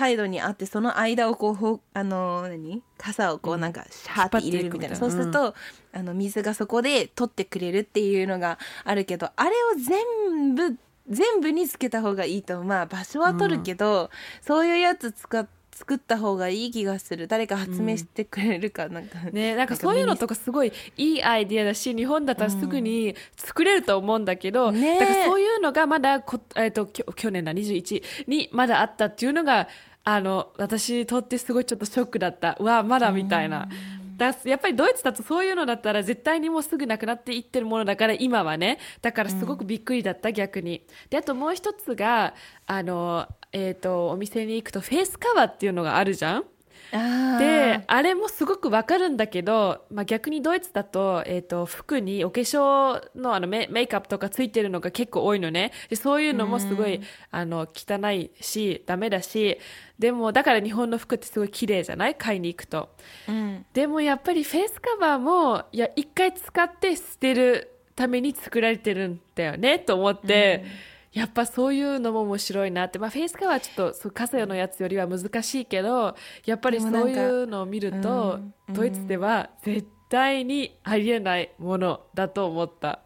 [0.00, 2.82] サイドにあってその間をこうほうあの何？
[2.96, 5.54] 傘をこうなんかシャーって入れるみたいな、そうすると、
[5.92, 10.78] あの水がそこで取ってくれるっていうのがあるけどあれを全部
[11.10, 14.08] 全部につけた方がいいとまあ場所は取るけど、
[14.40, 15.46] そういうやつ使っ
[15.80, 17.26] 作った方がいい気がする。
[17.26, 29.68] 誰か発明してくれるかなんか、ね、なんかそういうのとかすごいいいアイディアだし日本だったらすぐに作れると思うんだけど、ねだからそういうのがまだこ、えー、ときょ去年だ21にまだあったっていうのが
[30.04, 32.56] あの私にとってすごいちょっとショックだった。
[32.58, 33.68] うわまだみたいな。
[34.16, 38.78] だやっぱりドイツだとそういうのだったら絶対にもうすぐなくなっていってるものだから今はね。
[39.02, 40.84] だからすごくびっくりだった、逆に。
[41.08, 42.34] であともう一つが
[42.66, 46.44] あの、えー、とお店に行くとフェイスカバーっていうのがあるじゃん
[46.90, 55.72] であれもすごくわかるんだけど、まあ、逆にドイツだと,、えー、と服にお化粧のあのメメイクアップとかついてるのが結構多いのね。
[55.88, 57.00] でそういうのもすごい
[57.30, 59.58] あの汚いしダメだし
[59.98, 62.14] でもだから日本の服ってすごい綺麗じゃない？
[62.14, 62.88] 買いに行くと。
[63.28, 63.66] うん。
[63.72, 70.64] でもやっぱりフェイスカバーもいや一回使って捨てるために作られてるんだよねと思って、
[71.12, 76.14] やっぱそういうのも面白いなって、まあ、フェイスカバーはちょっとそう傘のやつよりは難しいけど
[76.46, 78.74] やっぱりそういうのを見ると、うん。
[78.74, 83.00] ドイツでは絶対にありえないものだと思った。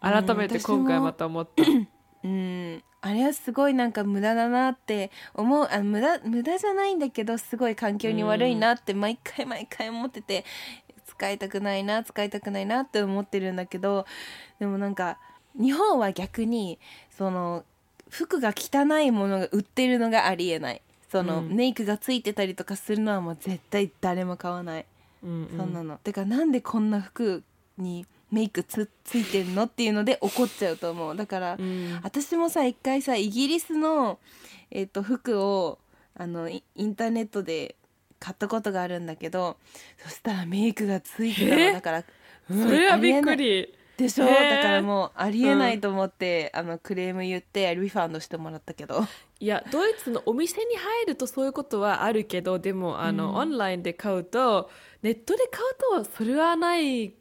[0.00, 1.62] 改めて今回また思った、
[2.24, 5.68] うんあれはすごいなんか無駄だなって思う。
[5.70, 10.44] あ無駄無駄じゃないんだけどすごい環境に悪いなって毎回毎回思ってて
[11.06, 14.06] 使いたくないな使いたくないなって思ってるんだけど
[14.58, 15.18] でもなんか
[15.60, 16.78] 日本は逆に
[17.16, 17.64] その
[18.08, 20.82] 服が汚いものが売ってるのがありえない。
[21.10, 21.54] その、うん。
[21.54, 24.86] メイクがついてたりとかするのはもう絶対誰も買わない、
[25.22, 25.56] うんうん。
[25.56, 25.98] そんなの。
[25.98, 27.42] てかなんでこんな服
[27.78, 31.16] にメイクつついてんのっていうので怒っちゃうと思う。
[31.16, 32.00] だから、うん。
[32.02, 34.18] 私もさ一回さイギリスの、
[34.70, 35.78] えっと服を
[36.16, 37.76] あのイインターネットで
[38.18, 39.58] 買ったことがあるんだけど
[40.02, 41.60] そしたらメイクがついてたの。
[41.60, 41.72] え？
[41.72, 42.04] だから、
[42.50, 44.50] うんそれはびっくりでしょ、へー。
[44.56, 49.04] だからもうありえないと思って、あのクレーム言ってリファンドしてもらったけど。
[49.38, 54.70] いやドイツのお店に入るとそういうことはあるけどでもあの、オンラインで買うと
[55.02, 55.60] ネットで買
[56.00, 57.12] うとそれはない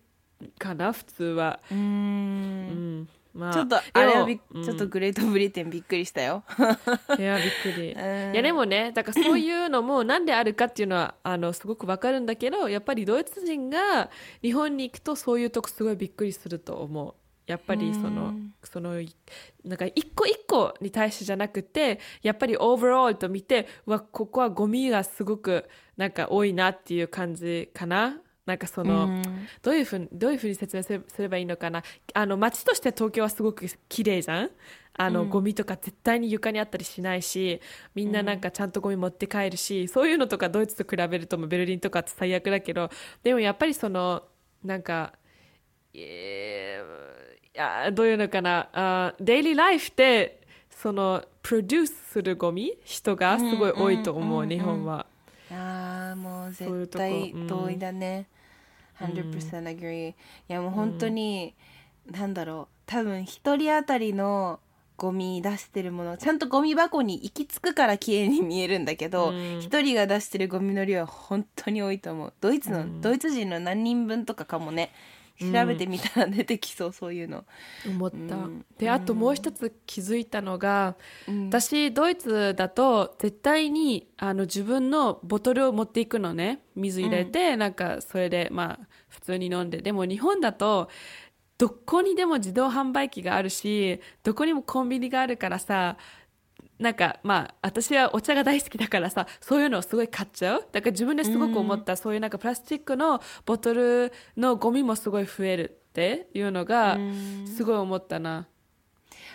[0.57, 6.45] かな普通は、うーうんんまあ、ちょっとあれはびっでもちょっとグレートブリテンびっくりしたよ。
[7.19, 8.33] いやびっくり、 うん。
[8.33, 14.09] いやでもねだからそういうのもなんであるかっていうのはあのすごくわかるんだけどやっぱりドイツ人が
[14.41, 17.13] 日本に行くとそういうとこすごいびっくりすると思う。
[17.45, 18.53] やっぱりそのうん。
[18.63, 18.93] その
[19.63, 29.21] なんか一個一個に対してじゃなくてやっぱりオーバーオールと見てうわここはゴミがすごくなんか多いなっていう感じかななんかその、うん。
[29.62, 31.84] どういうふうにどういうふうに説明すればいいのかな。
[32.13, 34.49] あの街として東京はすごく綺麗じゃん？
[34.97, 35.29] あの、うん。
[35.29, 37.60] ゴミとか絶対に床にあったりしないし
[37.95, 42.89] みんななんかちゃんとゴミ持って帰るし、そういうのとかドイツと比べるともうベルリンとかって最悪だけど
[43.23, 44.23] でもやっぱりその
[44.63, 45.13] なんか
[45.93, 48.69] えーいやどういうのかな。
[48.73, 52.73] あデイリーライフってそのプロデュースするゴミ？
[52.84, 55.05] 人がすごい多いと思う、日本は。
[56.15, 58.28] もう絶対うん同意だね。
[58.99, 60.10] 100% agree。
[60.10, 60.13] い
[60.47, 61.54] やもう本当に、
[62.10, 62.75] なんだろう。
[62.86, 64.60] 多分一人当たりの
[64.97, 69.60] ゴミ出してるものちゃんとゴミ箱に行き着くから綺麗に見えるんだけどうん。
[69.60, 72.34] 一、人が出してるゴミの量は本当に多いと思う。
[72.39, 73.01] ドイツの、うん。
[73.01, 74.91] ドイツ人の何人分とかかもね
[75.39, 77.45] 調べてみたら出てきそうそういうの、
[77.87, 78.65] 思った、うん。
[78.77, 80.95] であともう一つ気づいたのが、
[81.27, 81.47] うん。
[81.47, 86.61] 私ドイツだと絶対にあの自分のボトルを持っていくのね。
[86.75, 89.81] 水入れて、なんかそれでまあ普通に飲んで。
[89.81, 90.89] でも日本だと
[91.57, 95.97] どこにでも自動販売機があるしどこにもコンビニがあるからさ
[96.77, 100.67] なんかまあ私はお茶が大好きだからさそういうのをすごい買っちゃう？
[100.71, 107.47] だから自分ですごく思った、そういうなんかプラスチックのボトルのゴミもすごい増えるっていうのがうん。
[107.47, 108.47] すごい思ったな。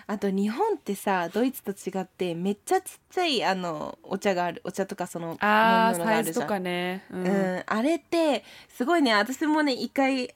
[0.06, 6.48] あと日本ってさドイツと違ってめっちゃちっちゃいあのお茶があるお茶とかそのああ飲み物がサイズとあるじゃん。
[6.48, 7.62] かね、ううん。
[7.64, 10.34] あれってすごいね私もね一回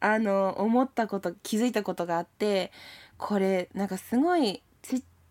[0.00, 2.70] あの思ったこと気づいたことがあって
[3.16, 4.62] これなんかすごいち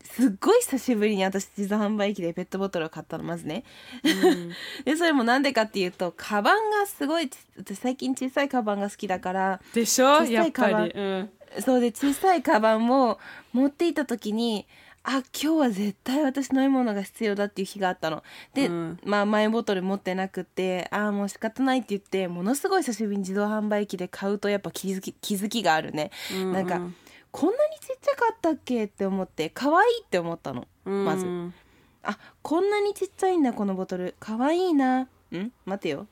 [0.06, 3.64] すっごい久しぶりに私自動販売機でペットボトルを買ったのまずね。
[4.04, 4.52] うん。
[4.86, 10.18] でそれもなんでかっていうとカバンがすごいち私最近小さいカバンが好きだからでしょ？
[10.18, 13.20] 小さいやっぱカバンり、うん、そうで小さいカバンも
[13.52, 14.68] 持っていた時に
[15.08, 18.24] あ今日は絶対私飲み物が必要だっていう日があったの。
[18.56, 19.00] で、うん。
[19.04, 26.54] まあマイボトル持ってなくってああもう仕方ないって言ってものすごい久しぶりに自動販売機で買うとやっぱ気づき気づきがあるね、うん。
[26.54, 26.82] なんか
[27.36, 30.70] こんなにちっちゃかったっけって思って可愛いって思ったの。
[30.86, 31.04] うん。
[31.04, 31.28] まず。
[32.04, 34.16] あこんなにちっちゃいんだこのボトル。
[34.22, 35.02] 可愛いな。
[35.02, 35.08] ん？
[35.66, 36.08] 待てよ。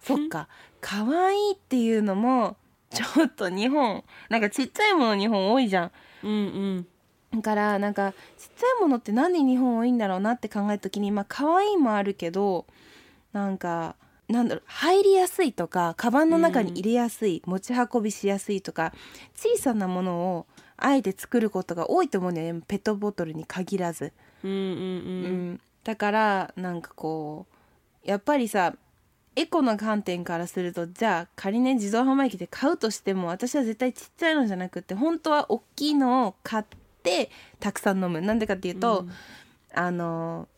[0.00, 0.48] そっか。
[0.80, 2.56] 可愛いっていうのも
[2.88, 5.90] ちょっと日本なんかちっちゃいもの日本多いじゃん。
[6.22, 6.86] うんうん。
[7.34, 8.18] だからなんかちっ
[8.56, 12.64] ちゃいものってなんで日本多いんだろうなって考えた時にまあ可愛いもあるけど
[13.34, 13.94] なんか
[14.28, 18.94] なんだろう入りやすいとかカバンの中に入れやすい、持ち運びしやすいとか
[19.34, 20.46] 小さなものを
[20.84, 22.60] あえて作ることが多いと思うんだよね。
[22.66, 24.12] ペットボトルに限らず。
[24.42, 24.66] うんうんうん。
[24.66, 27.46] うん、だからなんかこ
[28.04, 28.74] うやっぱりさ
[29.34, 36.64] エコの観点からするとじゃあ仮にね自動販売機で買うとしても私は絶対ちっちゃいのじゃなくって本当は大きいのを買っ
[37.02, 38.20] てたくさん飲む。
[38.20, 39.06] なんでかっていうと、
[39.74, 40.48] あの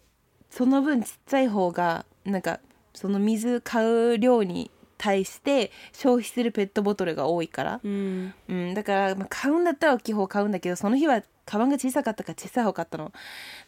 [0.50, 2.60] その分ちっちゃい方がなんか
[2.94, 4.70] その水買う量に
[5.04, 8.32] 対して消費するペットボトルが多いから、うん。
[8.48, 13.12] うん、だから、まあ、買うんだったら大きい方買うんだけどその日はカバンが小さかったから小さい方買ったの。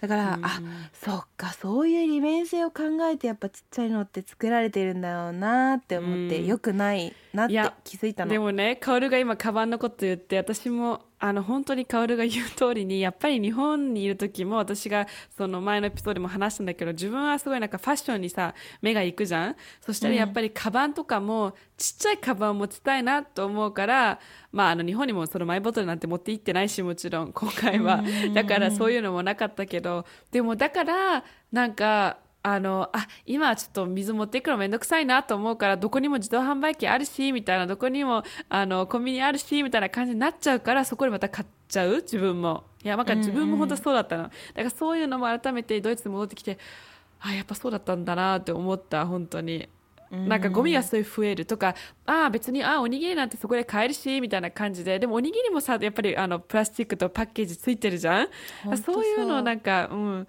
[0.00, 0.62] だから、あ
[0.94, 6.46] そっかそういう利便性を考えてやっぱちっちゃいのって作られてるんだろうなって思って、うん。
[6.46, 8.30] よくないなって気づいたの。
[8.30, 19.56] でもね薫が今カバンのこと言って私もあの本当に薫が言う通りにやっぱり日本にいる時も私がその前のエピソードでも話したんだけど自分はすごいなんかファッションにさ目が行くじゃん。
[19.80, 24.20] そしたらやっぱりカバンとかもちっちゃいカバンを持ちたいなと思うから
[24.52, 28.02] まああの日本にもそのマイボトルなんて持って行ってないしもちろん今回は。
[28.34, 41.96] だからそういうのもなかったけどでもだからなんかあのあ今はちょっと水持っていくのめんどくさいなと思うからどこにも自動販売機あるしみたいなどこにもあのコンビニあるしみたいな感じになっちゃうからそこでまた買っちゃう？
[42.02, 42.62] 自分も。
[42.84, 46.56] いやなんか自分も本当そうだったの、だからそういうのも改めてドイツに戻ってきて
[47.18, 49.68] あやっぱそうだったんだなって思った本当に。
[50.12, 50.28] うん。
[50.28, 51.74] なんかゴミがそういう増えるとか、
[52.04, 58.28] ああ、別に、ああ、おにぎりなんてそこで買えるし、みたいな感じで、でもおにぎりもさ、やっぱりあのプラスチックとパッケージついてるじゃん？
[58.84, 59.04] そう。
[59.04, 60.28] いうのなんか、うん、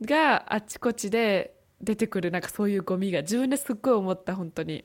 [0.00, 4.84] があっちこっちで出てくる、なんかそういうゴミが自分ですっごい思った、本当に。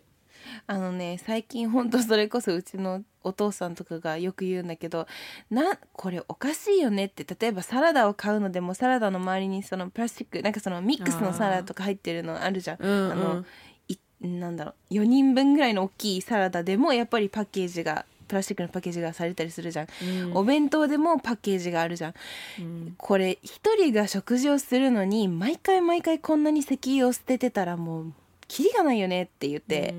[0.68, 5.08] あのね最近ほんとそれこそうちのお父さんとかがよく言うんだけど
[5.50, 12.78] なこれおかしいよねって例えばサラダを買うのでもサラダの周りにそのプラスチックなんかそのミックスのサラダとか入ってるのあるじゃん。
[12.80, 13.46] うんうんあの
[13.88, 20.38] いなんだろう4人分ぐらいの大きいサラダでもやっぱりパッケージがプラスチックのパッケージがされたりするじゃん、うん。
[20.38, 22.14] お弁当でもパッケージがあるじゃん。
[22.60, 22.96] うん。
[22.98, 28.14] これ一人が食事をするのに毎回毎回こんなに石油を捨ててたらもう
[28.48, 29.94] キリがないよねって言って、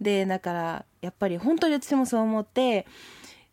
[0.00, 2.86] でだからやっぱり本当に私もそう思って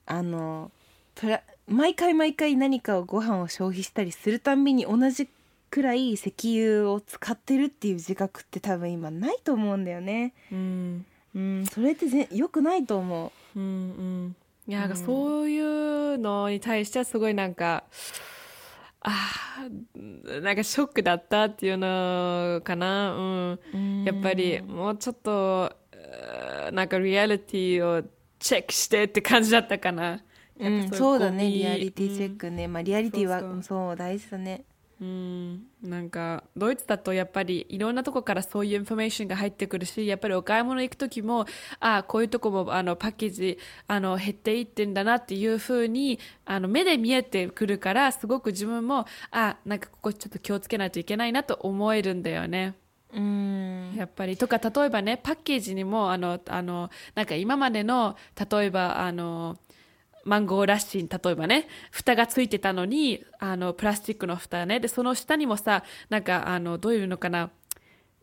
[0.05, 0.71] あの
[1.15, 5.28] プラ毎回毎回何かをご飯を消費したりするたんびに同じ
[5.69, 10.34] くらい石油を使ってるっていう自覚って多分今ないと思うんだよね。
[10.49, 11.05] うん。
[11.36, 13.60] うん、それってぜ良くないと思う。
[13.60, 14.36] うんうん。
[14.66, 17.84] いやなんかそういうのに対してはすごいなんか、
[19.01, 25.76] あーなんかショックだったっていうのかな、うん、やっぱりもうちょっと
[26.72, 28.08] なんかリアリティを
[28.39, 30.24] チェックしてって感じだったかな。
[30.58, 31.49] うん、そうだね。
[31.49, 34.64] リアリティチェックね、まあリアリティはそう大事だね。
[35.04, 41.45] うん、なんかドイツだとやっぱりいろんなとこからそういうインフォメーションが入ってくるしやっぱりお買い物行く時も
[41.82, 52.76] ああこういうとこもあのパッケージあの減っていってんだなっていうふうにあの目で見えてくるからすごく自分もあなんかここちょっと気をつけないといけないなと思えるんだよね。
[53.14, 53.93] うん。
[53.97, 54.38] やっぱり。
[54.38, 58.16] とか例えばねパッケージにもあのあのなんか今までの
[58.49, 59.58] 例えばあの
[60.24, 64.80] マンゴーらしい、例えばね、蓋がついてたのに、あの、プラスチックの蓋ね。
[64.80, 67.51] で、その下にもさ、なんか、あの、どういうのかな。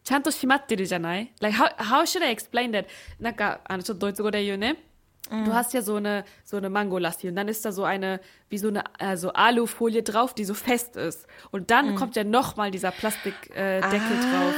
[0.03, 2.87] ちゃんと閉まってるじゃない ?Like, how, how should I explain that?
[3.19, 4.83] なんか、あの、ちょっとドイツ語で言うね。
[5.31, 8.67] Du hast ja so eine, so eine Mangolassi und dann ist da so eine, wie so
[8.67, 11.29] eine also Alufolie drauf, die so fest ist.
[11.53, 11.95] Und dann mm.
[11.95, 13.91] kommt ja nochmal dieser Plastikdeckel äh, ah.
[13.91, 14.55] drauf.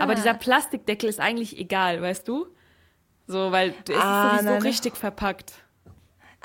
[0.00, 2.48] Aber dieser Plastikdeckel ist eigentlich egal, weißt du?
[3.28, 4.62] So, weil es ah, ist sowieso nein.
[4.62, 5.63] richtig verpackt.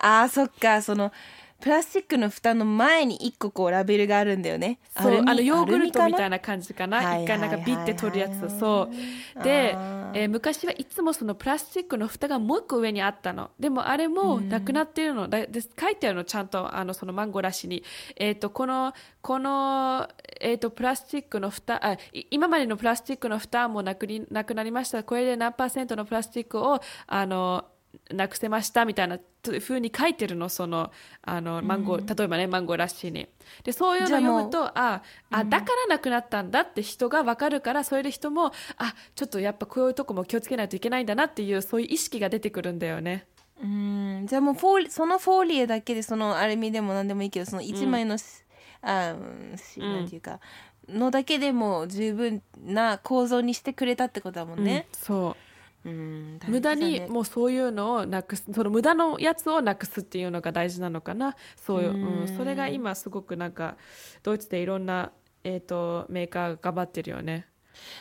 [0.02, 1.12] あーそっかその
[1.60, 4.80] プラスチックの蓋の前に一個こうラベルがあるんだよね。
[4.98, 6.30] そう、あのヨーグルトみたいな。
[6.30, 6.98] な感じかな？
[6.98, 8.60] はい一回なんかビッて取るやつ。
[8.60, 8.90] そ
[9.38, 9.44] う。
[9.44, 13.52] であ、えー昔はいつもそのプラスチックの蓋がもう一個上にあったの。
[13.60, 15.28] でもあれもなくなってるの。
[15.28, 17.84] だで書いてあるの、ちゃんとあのそのマンゴーらしに。
[18.16, 20.08] えっ、と、この、この、
[20.40, 25.04] えっ、と、プラスチックの蓋、あ、い今までのプラスチックの蓋もなくになくなりました。
[25.04, 27.66] これで何パーセントのプラスチックを、あの、
[28.12, 29.20] なくせましたみたいな
[29.60, 33.28] ふうに書いてるの、その、あの、マンゴー、例えばね、マンゴーらしいに。
[33.64, 43.26] で、そういうの読むと、あ、あ、だからなくなったんだって人がわかるから、それで人も、あ、ちょっとやっぱこういうとこも気をつけないといけないんだなっていう、そういう意識が出てくるんだよね。
[43.62, 50.40] うんじゃあもうフォそのフォーリエだけでそのアルミでも何でもいいけどその一枚のうんしなんていうか、
[50.88, 54.88] のだけでも十分な構造にしてくれたってことだもんね。
[54.94, 55.49] そう。
[55.86, 61.36] うん無駄にもうそういうのをなくすその無駄のやつをなくすっていうのが大事なのかな。
[61.56, 63.78] そういう、うん、それが今すごくなんか
[64.24, 65.12] ドイツでいろんな、
[65.44, 67.48] えー、とメーカーが頑張ってるよね。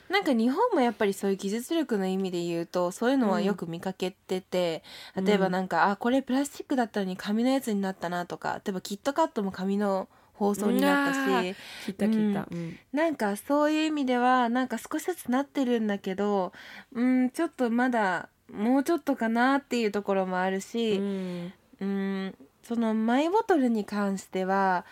[0.08, 4.82] なんか日本もやっぱりそういう技術力の意味で言うとそういうのはよく見かけてて、
[5.14, 10.08] 例えばなんか、あこれプラスチックだったのに紙のやつになったなとか例えばキットカットも紙の
[10.38, 12.78] 包装になったし、聞いた聞いた、うん。
[12.92, 16.52] なんかそういう意味ではなんか少しずつなってるんだけど
[16.92, 21.52] うんちょっとまだもうちょっとかなっていうところもあるうし、ん。
[21.80, 24.84] うん、そのマイボトルに関しては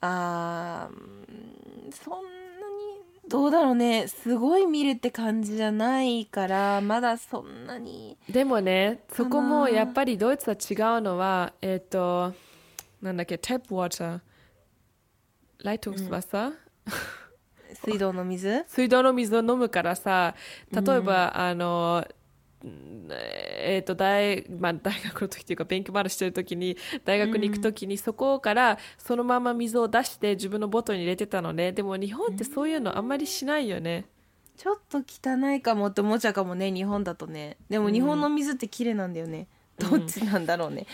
[0.00, 0.88] あ
[1.90, 4.08] そんなにどうだろうね。
[4.08, 12.34] すごい見るって感じじゃないからまだそんなにでもねそこもやっぱりドイツは違うのはえっ、と
[13.00, 14.20] なんだっけタップウォーター
[15.62, 16.52] Leitungswasser、
[17.84, 20.34] 水道の水水道の水を飲むからさ
[20.70, 22.06] 例えば、あの
[22.64, 31.72] えー、と大まあ、大学の時っていうか勉強まだしてる時に大学に行く時にそこからそのまま水を出して自分のボトルに入れてたのね。
[31.72, 34.06] でも日本ってそういうのあんまりしないよね、
[34.56, 37.56] ちょっと汚いかもって思っちゃうかもね日本だとね。
[37.68, 39.48] でも日本の水って綺麗なんだよね、
[39.78, 40.86] どっちなんだろうね、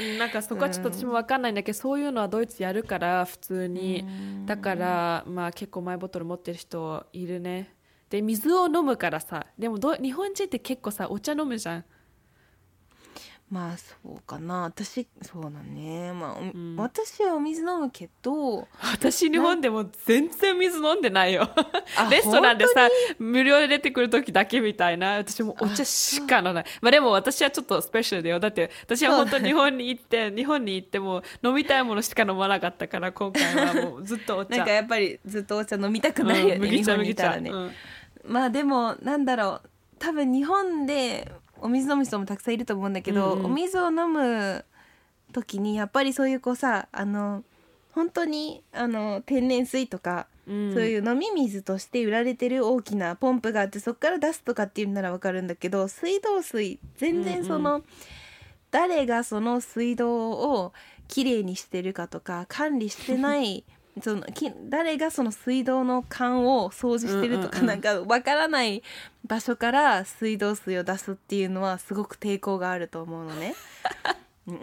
[0.00, 0.18] うん。
[0.18, 4.04] なんかそこはちょっと私も分かんないんだけど、そういうのはドイツやるから普通に、
[4.44, 7.74] だからまあ結構マイボトル持ってる人いるね。
[8.10, 9.46] で水を飲むからさ。
[9.58, 11.84] でもど日本人って結構さお茶飲むじゃん
[13.48, 14.62] まあそうかな。
[14.62, 16.12] 私そうだね。
[16.12, 16.74] まあ、おん。
[16.76, 21.48] 私はお水飲むけど私日本でも全然水飲んでないよ。
[21.96, 22.88] あ レストランでさ
[23.20, 26.64] 無料で出てくる時だけみたいな私もお茶しか飲まない。
[26.80, 28.40] まあでも私はちょっとスペシャルだよ。
[28.40, 34.56] だって私は本当日本に行って日本に行っても飲みたいものしか飲まなかったから今回はもうずっとお茶。
[34.58, 37.72] なんかやっぱりずっとお茶飲みたくないよね、うん日本にいたらね、うん。
[38.24, 39.68] まあでもなんだろう。
[39.98, 43.46] 多分日本でお水飲む人もたくさんいると思うんだけど、うんうん。
[43.46, 44.64] お水を飲む
[45.32, 47.42] 時にやっぱりそういうこうさあの
[47.92, 50.74] 本当にあの天然水とか、うん。
[50.74, 57.82] そういう飲み水として売られてる大きなポンプがあってそこから出すとかっていうならわかるんだけど水道水全然その、
[58.70, 60.72] 誰がその水道を
[61.08, 63.64] きれいにしてるかとか管理してない
[64.02, 68.82] そのき誰がその水道の管を掃除してるとか、なんかわからない
[69.26, 73.54] 場所から水道水を出すっていうのはすごく抵抗があると思うのね。
[74.46, 74.62] 多分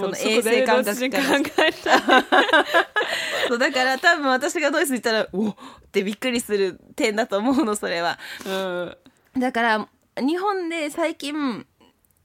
[0.00, 1.24] その衛生感覚どっから
[3.48, 5.56] そうだから多分私がドイツに行ったら「おっ!」
[5.86, 8.18] ってびっくりする点だと思うのそれは。
[8.44, 8.94] うん
[9.38, 11.64] だから日本で最近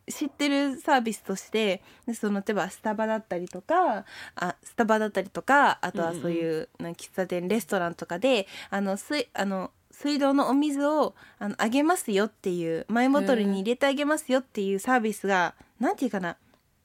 [0.09, 16.37] 知ってるサービスとしてでその例えばスタバだったりとかあスタバだったりとかあとはそういう、なんか喫茶店レストランとかであの水あの水道のお水をあのあげますよっていうマイボトルに入れてあげますよっていうサービスがなんていうかな。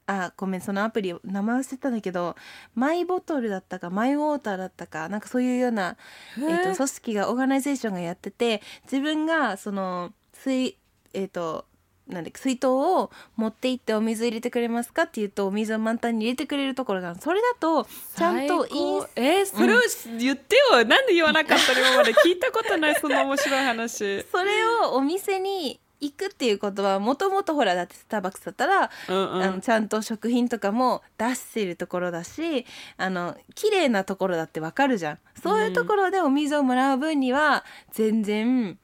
[0.08, 2.36] あごめんそのアプリ名前忘れたんだけど
[2.76, 5.96] マイボトルだったかマイウォーターだったかなんかそういうような、
[6.38, 10.76] えー、と組織が organization がやってて自分がその水
[11.12, 11.64] えっ、と
[12.08, 17.84] なんで水筒を持って行ってお水入れてくれますかって言うとお水を満タンに入れてくれるところがそれだと
[18.16, 19.80] ちゃんとインえーそれを
[20.18, 24.22] 言ってよ、なんで言わなかったの今まで聞いたことないそんな面白い話。
[24.30, 29.42] それをお店に行くっていうことはもともとほらだってスターバックスだったら、うんうん。
[29.42, 32.66] あのちゃんと食品とかも出してるところだし
[32.98, 35.18] あの綺麗なところだってわかるじゃん。
[35.42, 38.78] そういうところでお水をもらう分には全然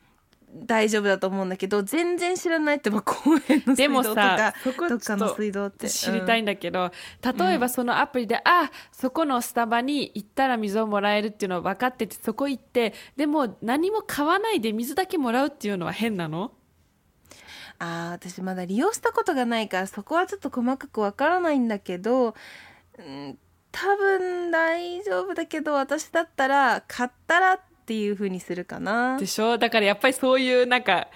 [0.54, 4.54] 大丈夫だと思うんだけど全然知らないってば 公園の水でも道とか
[4.88, 5.88] どっかの水道って。
[5.88, 6.90] 知りたいんだけど、
[7.22, 16.52] 例えばそのアプリで、あそこのスタバに行ったら水をもらえるっていうのは分かっててそこ行ってでも何も買わないで水だけもらうっていうのは変なの？
[17.78, 22.34] あー私まだ利用したことがないからそこはちょっと細かくわからないんだけど、
[22.98, 23.38] うん、
[23.72, 29.18] 多分大丈夫だけど私だったら買ったらっていう風にするかな。
[29.18, 29.58] でしょ？
[29.58, 31.08] だからやっぱりそういうなんか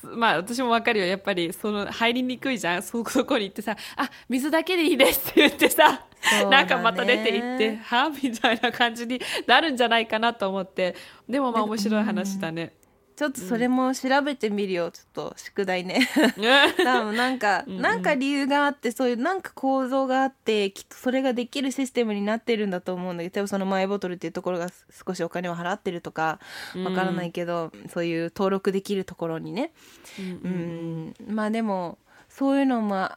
[0.00, 1.06] すまあ私も分かるよ。
[1.06, 2.82] やっぱりその入りにくいじゃん。
[2.82, 6.44] そそこに行ってさ「あ水だけでいいです」って言ってさ、ね。
[6.50, 10.94] なんかまた出て行って「は?」みたいな感じになるんじゃないかなと思って。
[11.28, 12.72] でもまあ面白い話だね。
[13.16, 14.90] ちょっとそれも調べてみるよ。
[14.90, 16.08] ちょっと宿題ね。
[16.82, 17.80] 多分なんかうんうん。
[17.80, 24.68] なんか理由があってそういうなんか構造があってきっとそれができるシステムになってるんだと思うんだけど例えばそのマイボトルっていうところが
[25.06, 26.40] 少しお金を払ってるとか
[26.84, 29.72] わからないけど、そういう登録できるところにね。
[30.18, 31.34] うんうん。
[31.34, 31.98] まあでも
[32.28, 33.10] そういうのも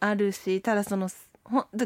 [0.00, 1.08] あるしただその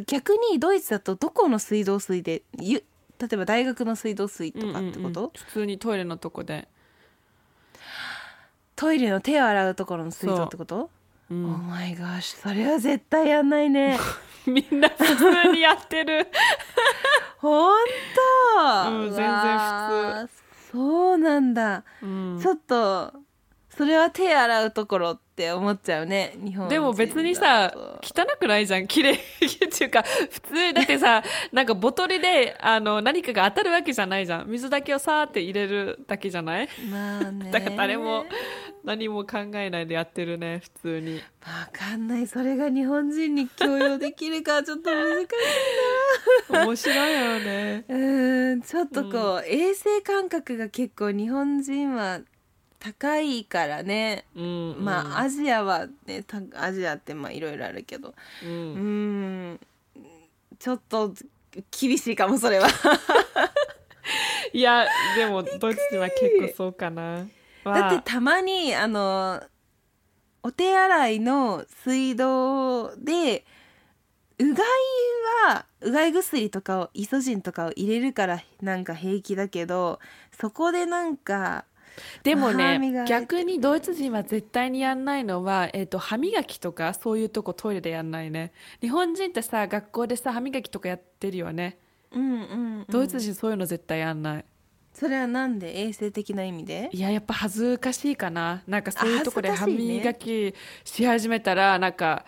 [0.06, 2.82] 逆にドイツだとどこの水道水でゆ
[3.18, 5.30] 例えば大学の水道水とかってこと、うんうんうん。
[5.34, 6.68] 普通にトイレのとこで、
[8.76, 10.90] トイレの手を洗うところの水道ってこと？
[11.30, 13.98] う Oh ん my gosh それは絶対やんないね。
[14.46, 16.28] みんな普通にやってる。
[17.38, 17.84] ほん
[18.54, 20.44] と、うん全然普通。
[20.72, 22.38] そうなんだ、うん。
[22.42, 23.12] ちょっと
[23.70, 28.86] それは手洗うところって思っちゃうね日本人でも別にださと汚くないじゃん。
[28.86, 29.18] 綺麗っ
[29.76, 34.46] ていうか普通だってさ なんかボトルであの何かが当たるわけじゃないじゃん。
[34.48, 36.68] 水だけをさーって入れるだけじゃない？
[36.88, 37.50] まあね。
[37.50, 38.26] だから誰も
[38.84, 41.16] 何も考えないでやってるね普通に。
[41.16, 42.28] わかんない。
[42.28, 47.84] それが日本人に強要できるかちょっと難しい面白いよね。
[47.90, 52.20] うーんちょっとこう、衛生感覚が結構日本人は
[52.84, 58.14] 高いからね、うんまあアジアはねたアジアってまあいろいろあるけど。
[58.42, 59.52] ううん。
[59.54, 59.60] ん
[60.58, 61.14] ちょっと
[61.70, 62.68] 厳しいかもそれは。
[64.52, 67.26] いやでもドイツ人は結構そうかな。
[67.64, 69.42] だってたまにあの
[70.42, 73.46] お手洗いの水道で
[74.38, 74.66] うがい
[75.46, 80.00] はうがい薬とかをイソジンとかを入れるからなんか平気だけど
[80.38, 81.64] そこでなんか
[82.22, 88.52] でも歯ね逆にドイツ人は絶対にやんないのは、えー、と歯磨きとかそういうとこトイレでやんないね。
[88.80, 91.78] 日本人ってさ学校でさ歯磨きとかやってるよね。
[92.12, 92.44] うんうん、う
[92.82, 94.44] ん、ドイツ人そういうの絶対やんない。
[94.92, 95.80] それはなんで？
[95.80, 96.88] 衛生的な意味で？
[96.92, 98.62] いややっぱ恥ずかしいかな。
[98.66, 102.24] なんかそういうとこで歯磨きし始めたらなんか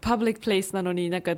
[0.00, 1.34] パブリックプレイスなのになんか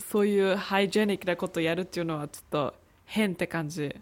[0.00, 3.94] そういうハイジェニックなことやるっていうのはちょっと変って感じ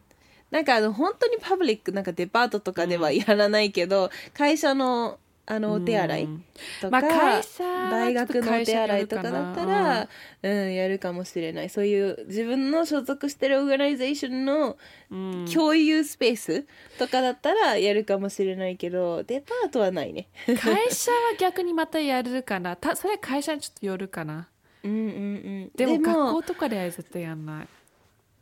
[0.50, 5.18] なんかあの本当にパブリックなんかデパートとかではやらないけど、会社の
[5.50, 6.44] あのお手洗いうん
[6.80, 11.70] とか、まあ会社大学のお手洗いとかだったら、ううん、やるかもしれない。
[11.70, 14.76] そういう自分の所属してるオーガナイゼーションの
[15.10, 15.46] うん。
[15.50, 16.66] 共有スペース
[16.98, 20.28] とかだったらやるかもしれないけどデパートはないね。
[20.46, 22.76] 会社は逆にまたやるかな。
[22.76, 24.48] たそれは会社にちょっとよるかな。
[24.84, 25.70] うんうんうん。
[25.74, 27.68] でも学校とかでは絶対やんない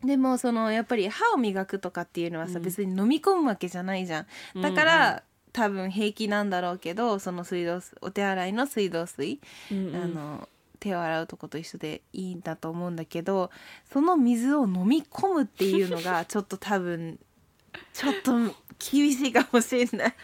[0.07, 2.65] でもそのやっぱり歯を磨くとかっていうのはさ、うん。
[2.65, 4.61] 別に飲み込むわけじゃないじゃん。
[4.61, 9.41] だから、多分平気なんだろうけどその水道水お手洗いの水道水、
[9.73, 9.97] うんうん。
[9.97, 10.49] あの
[10.79, 13.51] 手を洗うとこと一緒でいいんだと思うんだけど
[13.91, 17.19] その水を飲み込むっていうのがちょっと多分
[17.95, 18.33] ちょっと
[18.79, 20.15] 厳しいかもしれない。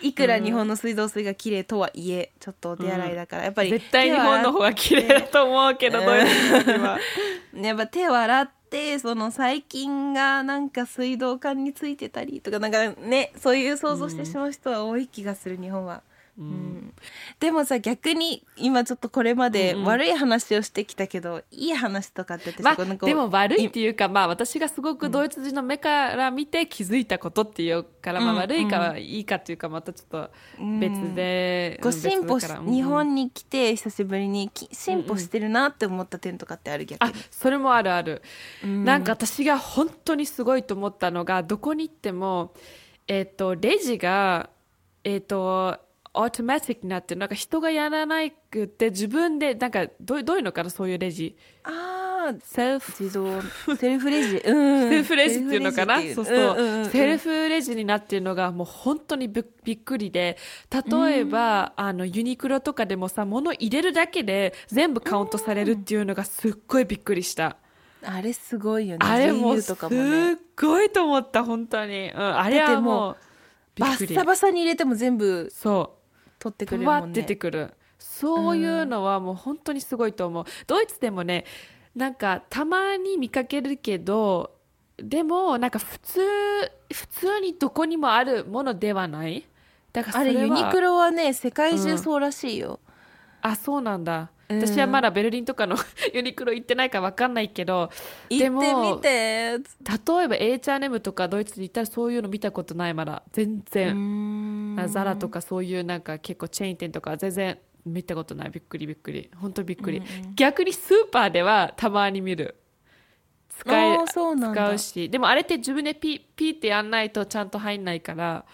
[0.02, 6.04] いくら日本の水道水が綺麗とはいえちょっとお手洗いだから、やっぱり絶対日本の方が綺麗だと思うけどうん。
[6.04, 6.98] どういう時は。
[7.54, 16.02] やっぱ手を洗ってその細菌がなんか水道管についてたりとかなんかねそういう想像してしまう人は多い気がする日本は。
[16.38, 16.48] ううん。
[16.48, 16.94] ん、
[17.40, 19.86] でもさ逆に今ちょっとこれまでうんうん。
[19.86, 30.30] 悪い話をしてきたけど、いい話とかって私まあでも悪いっていうかまあ私がすごくドイツ人の目から見て気づいたことっていうから、まあうん悪いかはいいかっていうかまたちょっと
[30.80, 38.22] 別で、こううん進歩し日本に来て久しぶりにき進歩してるなって思った点とかってある逆あに、それもあるある、
[38.64, 38.84] うん。
[38.84, 42.54] なんか私が本当にすごいと思ったのがどこに行っても
[43.08, 44.48] えっ、とレジが
[45.04, 45.78] えっ、と
[46.14, 48.18] オートマティックになってるなんか人がやらな
[48.50, 51.36] くて自分でなんかどうどういうのかなそういうレジ。
[51.64, 51.98] あ
[52.30, 53.42] あセルフ自動
[53.76, 54.54] セルフレジ、う
[54.86, 56.00] ん、セルフレジっていうのかな？
[56.00, 60.36] セルそうそう、フレジっていんんんセルフレジになってるのがもう本当にびびっくりで。
[60.70, 67.56] 例えば、あのユニクロとかでもさ物入れるだけで全部カウントされるっていうのがすっごいびっくりした、
[68.04, 69.06] あれすごいよね。
[69.06, 69.76] あれもすっ
[70.56, 73.16] ごいと思った本当に、うん、あれはもう
[73.74, 76.01] びバッサバサに入れても全部そう
[76.42, 77.12] 取ってくるもんね。
[77.14, 77.72] 出てくる。
[78.00, 81.44] そういうのはもう本当にすごいと思う、ドイツでもね
[81.94, 84.56] なんかたまに見かけるけど
[84.96, 86.20] でもなんか普通
[86.92, 89.46] 普通にどこにもあるものではない。
[89.92, 92.80] だからあれユニクロはね世界うん中そうらしいよ、
[93.40, 94.18] あそうなんだ。
[94.18, 95.76] うん私はまだベルリンとかの
[96.12, 97.90] ユニクロ行ってないから分かんないけど
[98.28, 100.12] でも行ってみて。
[100.16, 103.22] 例えば H&M とかドイツに行ったらそういうの見たことないまだ。
[103.32, 108.50] 全然、然ザラとかそういうなんか結構チェーン店とか全然見たことない。
[108.50, 109.30] びっくりびっくり。
[109.36, 110.34] 本当びっくり、うんうん。
[110.34, 112.56] 逆にスーパーではたまに見る。
[113.48, 115.10] 使う使うし。
[115.10, 118.44] でもあれって自分でピッピーってやんないとちゃんと入んないから。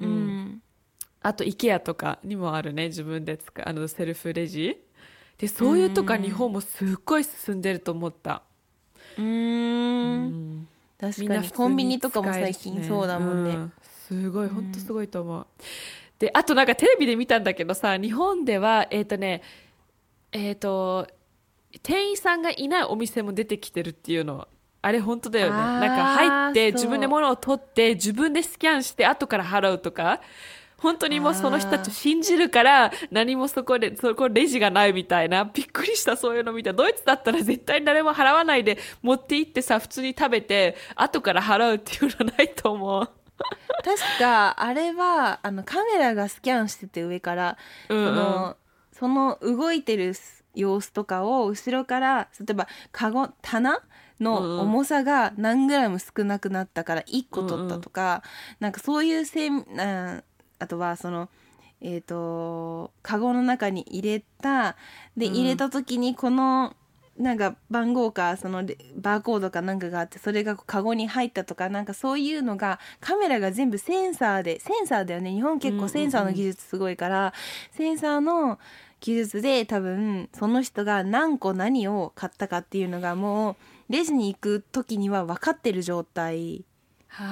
[0.00, 0.62] うん、
[1.22, 2.86] あと IKEA とかにもあるね。
[2.86, 4.78] 自分で使うあのセルフレジ
[5.38, 8.42] でそういうとか日本もすっごい進んでると思った、
[9.16, 10.26] うん。
[10.26, 10.68] ん。
[11.00, 11.50] 確かに。
[11.50, 13.70] コンビニとかも最近そうだもんね、う
[14.08, 15.46] すごい本当すごいと思う、
[16.18, 19.42] であとなんかテレビで見たんだけどさ日本ではえっ、とね
[20.32, 21.06] えっ、と
[21.82, 24.48] 店員さんがいないお店も出てきてるっていうの。
[24.80, 25.56] あれ本当だよね。
[25.56, 30.20] なんか入って自分で物を取って自分でスキャンして後から払うとか
[30.78, 43.10] 本当にもうその人たちを信じるから何もそこでそこレジがないみたいなびっくりしたそういうの見たドイツだったら絶対誰も払わないで持って行ってさ普通に食べて後から払うっていうのないと思う。
[43.84, 47.56] 確かあれはあのカメラがスキャンしてて上から、
[47.88, 48.06] うんうん。
[48.06, 48.56] その
[48.92, 50.14] その動いてる
[50.54, 53.80] 様子とかを後ろから例えばカゴ棚
[54.20, 58.24] の重さが何グラム少なくなったから1個取ったとか、
[58.58, 60.24] なんかそういうせんあ
[60.58, 61.28] あとはその
[61.80, 64.76] えっ、とカゴの中に入れた
[65.16, 65.34] でうん。
[65.34, 66.74] 入れた時にこの
[67.18, 75.32] なんか番号かそのレバーコードかなんかがあってそれがカゴに入ったとかなんかそういうのがカメラが全部センサーでセンサーだよね。
[75.32, 77.34] 日本結構センサーの技術すごいから、
[77.72, 78.58] センサーの
[79.00, 83.52] 技術で多分その人が何個何を買ったかっていうのがも
[83.88, 86.64] うレジに行く時には分かってる状態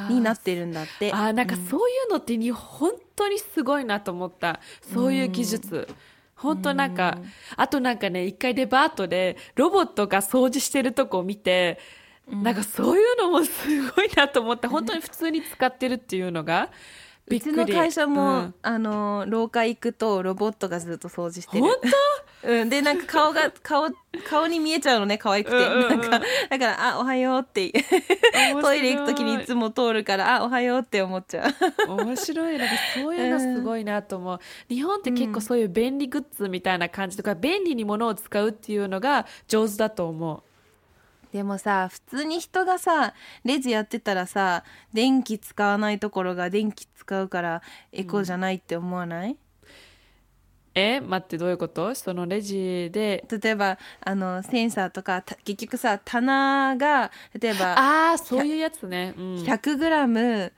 [0.08, 1.12] になってるんだって。
[1.12, 4.60] あーなんかそういうのって日本当にすごいなと思った。
[4.92, 5.88] そういう技術、
[6.34, 7.18] 本当なんか、
[7.56, 11.78] あとなんかね一回デパートでロボットが掃除してるとこを見て、
[12.28, 16.72] なんかそういうのもすごいなと思って本当に普通に使ってるっていうのがび
[17.28, 18.54] うちの会社も、うん。
[18.62, 21.64] あの廊下行くとロボットがずっと掃除してる。
[21.64, 21.72] 本
[22.44, 23.90] うん、でなんか顔が顔
[24.28, 25.88] 顔に見えちゃうのね可愛くて、うんうんうん。
[25.88, 26.20] なんか
[26.50, 27.72] だから「あおはよう」って。
[28.60, 31.48] トイレ行く時にいつも通るから「あおはよう」って思っちゃ
[31.88, 31.92] う。
[31.92, 32.58] 面白い。
[32.58, 40.42] なんかそういうのすごいなと思う、日本って結構そういう便利グッズみたいな感じとか、便利に物を使うっていうのが上手だと思う
[41.36, 43.12] でもさ普通に人がさ
[43.44, 44.64] レジやってたらさ
[44.94, 47.60] 電気使わないところが電気使うから
[47.92, 49.36] エコじゃないって思わない、
[50.74, 51.94] え待ってどういうこと？
[51.94, 53.26] そのレジで。
[53.30, 60.52] 例えばあのセンサーとかた結局さ棚が例えばああそういうやつね、うん、100g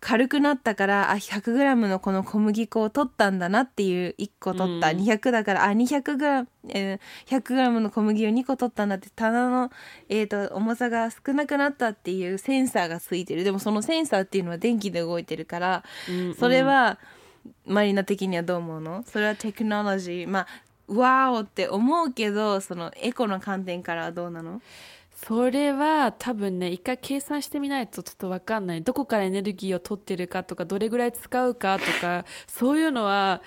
[0.00, 4.96] 軽くなったからあ 100g のこの小麦粉を取ったんだなっていう1個取った、うん。
[4.98, 9.70] 200だからあ 200g、えー 100g の小麦を2個取ったんだって棚の、
[10.08, 13.44] えー、と重さが少なくなったっていうセンサーがついてる。
[13.44, 16.98] でもそのセンサーっていうのは電気で動いてるから、うんそれは
[17.66, 19.04] マリナ的にはどう思うの？
[19.06, 20.28] それはテクノロジー。
[20.28, 20.46] まあ
[20.88, 24.60] ワオって思うけどそのエコの観点からはどうなの？
[25.26, 28.82] それは多分ね一回計算してみないとちょっと分かんない。
[28.82, 33.42] どこからエネルギーを取ってるかとかどれぐらい使うかとかそういうのは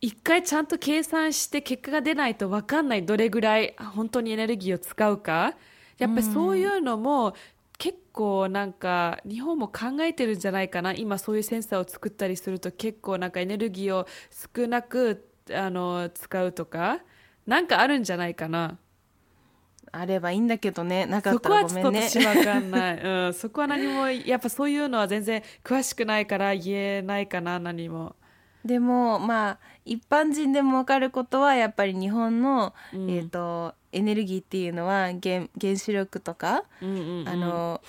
[0.00, 3.04] 一回ちゃんと計算して結果が出ないと分かんない。
[3.04, 5.54] どれぐらい本当にエネルギーを使うか。
[5.98, 7.34] やっぱりそういうのも
[7.76, 10.94] 結構なんか日本も考えてるんじゃないかな。
[10.94, 17.00] 今そういうセンサーを作ったりすると結構なんかエネルギーを少なくあの使うとか
[17.46, 18.78] なんかあるんじゃないかな。
[19.98, 21.06] あればいいんだけどね。
[21.06, 22.08] なかったそこはちょっとらごめんね。
[22.08, 28.16] 私わかんない、 うん、そこは何もやっぱそういうのは全然詳しくないから言えないかな何も。
[28.64, 33.10] でもまあ一般人でも分かることはやっぱり日本の、うん。
[33.10, 37.28] えー、とエネルギーっていうのは原原子力とか、うんうんうん。
[37.28, 37.80] あの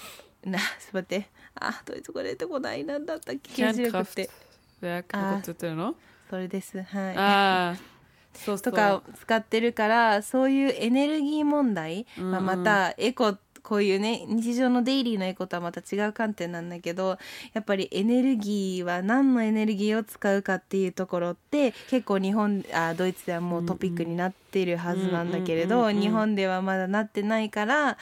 [0.44, 1.30] なちょっと待って。
[1.60, 2.84] あどういうとこ出てこない？
[2.84, 3.64] なんだったっけ？
[3.64, 4.30] 原子力って。
[6.30, 6.80] それです。
[6.84, 7.97] はい
[8.62, 17.18] とかを使ってるからそういうエネルギー問題、うんまあ、またエコこういうね日常のデイリーのエコとはまた違う観点なんだけど
[17.52, 27.98] やっぱりエネルギーは何のエネルギーを使うかっていうところって結構日本あドイツではもうトピックになってるはずなんだけれど日本ではまだなってないから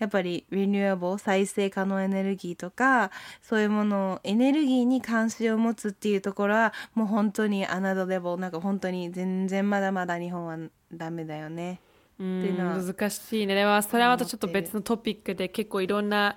[0.00, 10.58] やっぱりリニューアブル再生可能エネルギーとかそういうものをエネルギーに関心を持つっていうところはもう本当にアナドレボなんか本当に全然まだまだ日本は
[10.92, 11.80] ダメだよね。
[12.18, 13.54] うんっていうのは難しいね。
[13.54, 16.36] でもそれはまたちょっと別のトピックで結構いろんな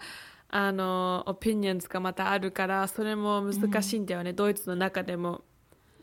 [0.55, 5.41] あのオピニオンズがまたあるからそれも難しいんだよね、ドイツの中でも、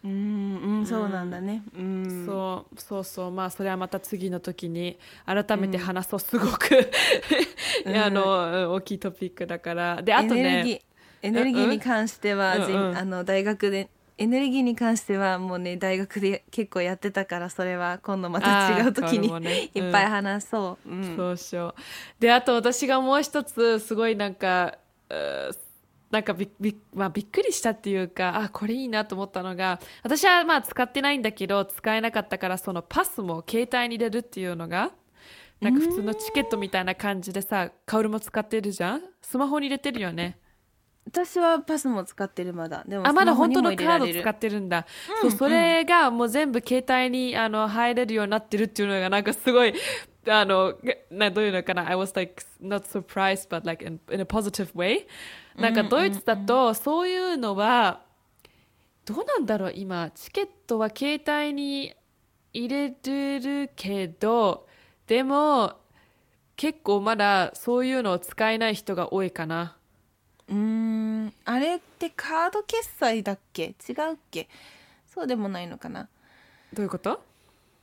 [0.05, 1.62] うん、うん、そうなんだね。
[1.76, 6.90] うん、そうそうそうまあそれはまた次の時に改めて話そう、すごく。
[7.86, 10.03] あの大きいトピックだから。
[10.03, 10.82] であとエネルギーね
[11.22, 19.70] エネルギーに関しては、うんあの大学でエネルギーに関してはもうね大学で結構やってたからそれは今度また違う時にね。
[19.74, 20.90] いっぱい話そう。
[20.90, 21.16] うん。
[21.16, 22.20] そうしよう。
[22.20, 24.78] であと私がもう一つすごいなんか
[25.09, 25.70] うー
[26.11, 34.90] なんかびび,、まあ、びっくりしたっていうかあこれいいなと思ったのが私はまあ使ってないんだけど使えなかったからそのパスも携帯に入れるっていうのが
[35.61, 39.02] なんか普通のチケットみたいな感じでさカオルも使ってるじゃん？
[39.22, 40.38] スマホに入れてるよね？
[41.06, 42.84] 私はパスも使ってるまだ。
[42.86, 44.86] でもあまだ本当のカード使ってるんだ、
[45.22, 49.74] そうそれがもう全部携帯にあの入れるようになってるっていうのがなんかすごい
[50.29, 50.75] あの
[51.11, 55.07] などういうのかな？I was like not surprised but like in, in a positive way.
[55.57, 58.03] なんかドイツだとそういうのは
[59.07, 60.11] どうなんだろう今？
[60.11, 61.95] チケットは携帯に
[62.53, 64.66] 入れてるけど
[65.07, 65.79] でも
[66.57, 69.77] 結構まだそういうのを使えない人が多いかな。
[70.49, 73.75] うーんあれってカード決済だっけ？
[73.89, 74.49] 違うっけ？
[75.07, 76.09] そうでもないのかな。
[76.73, 77.23] どういうこと？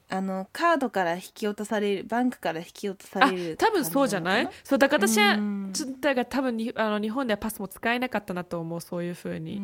[0.09, 4.49] あのカードから引き落とされるバンクから引き落とさあれる多分そうじゃない？
[4.63, 5.69] そうだから私はうん。
[5.73, 9.61] ちょっとだから多分にあの日本ではパスも使えなかったなと思うそういうふうに、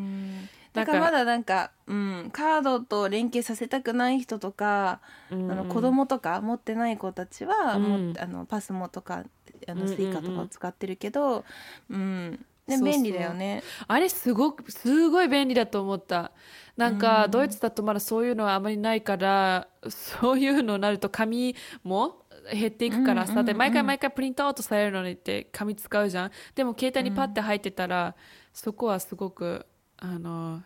[0.74, 5.00] だからまだなんか、うん、カードと連携させたくない人とか、
[5.32, 7.84] うんあの子供とか持ってない子たちは、うん。
[7.84, 9.24] もうあのパスモとか
[9.66, 11.46] あのスイカとかを使ってるけど、
[11.90, 12.32] うん。
[12.32, 13.64] うそう便利だよね。
[13.88, 16.32] あれすごくすごい便利だと思った。
[16.78, 17.32] なんかうん。
[17.32, 26.32] ドイツだとまだそういうのはあまりないからそういうのになると紙も減っていくからさ、うんうんうんで毎回毎回プリントアウトされるのにって紙使うじゃん。
[26.56, 28.16] でも携帯にパッて入ってたら、
[28.54, 29.66] そこはすごく
[29.98, 30.62] あの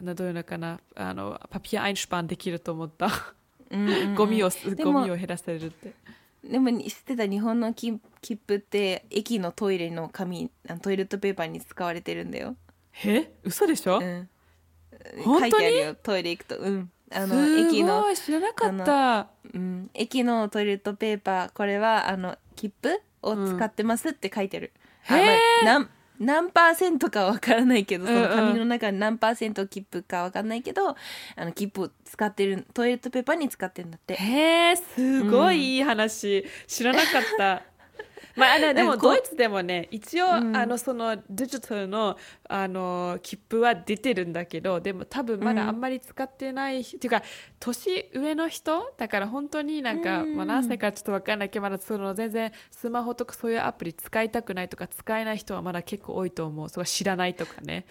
[0.00, 3.08] などういうのかなあのパピアアインシュパンできると思った。
[3.70, 4.14] うんうんうん。
[4.16, 4.50] ゴミを
[4.82, 5.94] ゴミを減らせるって
[6.44, 10.50] でも知ってた日本の切切符って駅のトイレの紙
[10.82, 12.56] トイレットペーパーに使われてるんだよ。
[13.04, 13.32] え？
[13.44, 14.28] 嘘でしょ、うん、
[15.22, 15.50] 本当に？
[15.52, 15.94] 書いてあるよ。
[15.94, 16.90] トイレ行くとうん。
[17.12, 19.28] あのす駅の知らなかった。
[19.52, 24.72] うん、駅のトイレットペーパーこれはあの切符を使ってますって書いてる、
[25.08, 25.64] あへー。
[25.64, 25.88] まあ何
[26.20, 30.94] 何パーセントかわからないけどその紙の中に何パーセント切符かわかんないけど、あ
[31.36, 34.14] の切符を使ってるトイレットペーパーに使ってるんだって。
[34.14, 37.62] へえすごいいい話、知らなかった
[38.36, 40.56] まあ、あのでもドイツでもね一応、うん。
[40.56, 42.16] あのそのデジタルの
[42.48, 47.22] あの切符は出てるんだけどでも多分まだあんまり使ってない、っていうか
[47.58, 48.92] 年上の人？
[48.96, 50.36] だから本当になんか、うん。
[50.36, 56.68] まあ、何歳かちょっと分かんないけどまだその全然スマホとかそういうアプリ使いたくないとか使えない人はまだ結構多いと思う。
[56.68, 57.86] それ知らないとかね。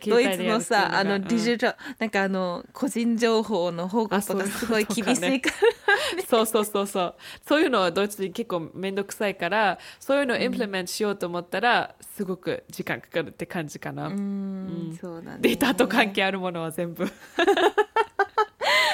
[0.00, 7.14] け ドイツのさあのデジタル、なんかあの個人情報の保護とかすごい厳しいからそうそうそうそう。
[7.46, 14.90] そういうのはドイツ人結構面倒くさいからそういうのをインプリメントしようと思ったら、すごく時間かかるって感じかな、ううん。
[14.90, 15.38] んそうだね。
[15.40, 17.06] データと関係あるものは全部。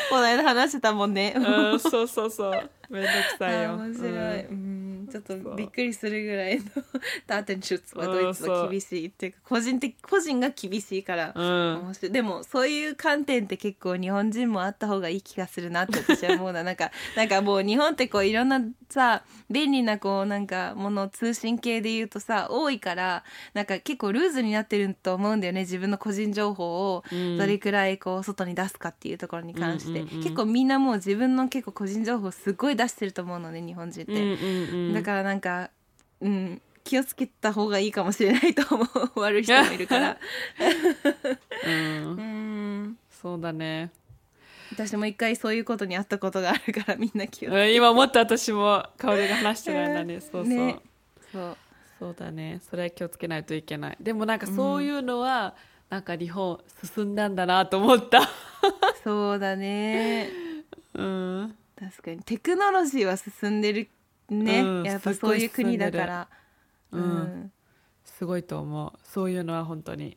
[0.09, 1.35] この間話してたもんね。
[1.37, 2.71] うんそうそうそう。
[2.89, 3.71] 面倒くさいよ。
[3.75, 4.17] あ面白い、うん。
[4.51, 6.65] うん、ちょっとびっくりするぐらいの
[7.27, 11.79] ダーテンシュツはうんドイツは厳しいっていうか個人的個人が厳しいから、うん。
[11.85, 12.13] 面白い。
[12.13, 16.63] でもそういう観点って結構日本人もあった方がいい気がするなって私は思うな。
[16.63, 27.39] なんか なんかもう日本ってこういろんなさ便利なこうなんかもの通信系で言うとさ多いからなんか結構ルーズになってると思うんだよね自分の個人情報をうん。
[27.39, 34.13] どれくらいこう外に出すかっていうところに関して、うんうんうん結構みんなもう自分の結構個人情報すごい出してると思うのね日本人って。
[34.13, 35.71] うんうんうんだからなんか、
[36.21, 38.85] うん、気をつけた方がいいかもしれないと思
[39.17, 40.19] う悪い人もいるから。
[41.67, 42.17] うん。
[42.17, 43.91] うんそうだね。
[44.73, 50.21] 私も一回そういうことにあったことがあるからみんな気をつうん今思った私も香りが話してる間に。
[50.21, 50.81] そうそう、ね。
[51.33, 51.57] そう。
[51.99, 52.61] そうだね。
[52.69, 53.97] それは気をつけないといけない。
[54.01, 55.55] でもなんかそういうのは、
[55.89, 56.61] なんか日本
[56.97, 58.29] 進んだんだなと思った。
[59.03, 60.29] そうだね。
[60.95, 61.57] うん。
[61.79, 62.19] 確かに。
[62.21, 63.89] テクノロジーは進んでる
[64.29, 66.29] ね、うんやっぱそういう国だから、
[66.91, 67.13] すごい進ん。
[67.13, 67.53] うん。
[68.05, 68.99] すごいと思う。
[69.05, 70.17] そういうのは本当に。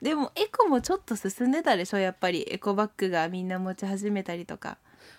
[0.00, 2.46] でもエコもちょっと進んでたでしょやっぱり。
[2.52, 4.78] エコバッグがみんな持ち始めたりとか。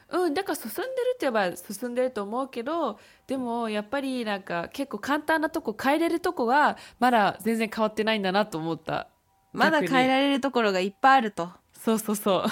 [0.09, 9.09] うんだから進んでるって言えば進んでると思うけどでもやっぱりなんか結構簡単なとこ変えれるとこはまだ全然変わってないんだなと思った。
[9.51, 11.49] まだ変えられるところがいっぱいあると。
[11.73, 12.43] そうそうそ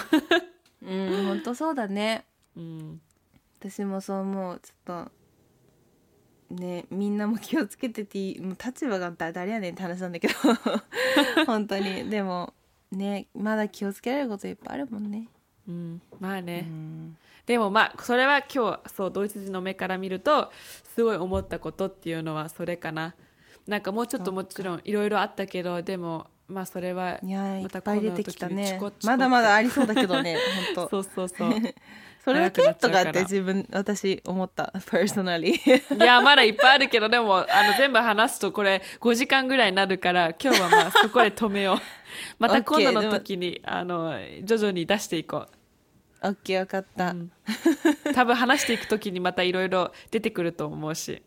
[0.82, 0.86] う。
[0.86, 2.26] ん本当そうだね。
[2.56, 3.02] う、うん、
[3.60, 4.60] 私もそう思う。
[4.62, 5.12] ちょっと
[6.56, 10.34] ねみんなも気をつけてていいもう立場がだ誰やねんって話なんだけど。
[11.46, 12.10] 本当に。
[12.10, 12.54] でも
[12.92, 15.28] ねまだ気をつけられることいっぱいあるもんね、
[15.68, 17.18] うん、まあね、うん。
[17.46, 20.52] でもまあそれは今日そうドイツ人の目から見ると
[20.96, 23.16] すごい思ったことっていうのはそれかな。
[23.68, 30.38] なんかもうちょっともちろんいろいろあったけどでもまあそれはまたっぱい出てきた今度の時にちねこちこまだまだありそうだけどね
[30.76, 31.50] 本当 そうそうそう
[32.24, 32.62] それだけ？
[32.76, 34.72] とかって自分私思った。
[34.88, 41.78] personally いやまだいっぱいあるけどでもあの全部話すとこれ5時間ぐらいになるから今日はまあそこで止めよう。
[42.40, 45.48] また今度の時にあの徐々に出していこ
[46.24, 47.32] オッケー分かった、う、うん。
[48.14, 51.24] 多分話していく時にまたいろいろ出てくると思うし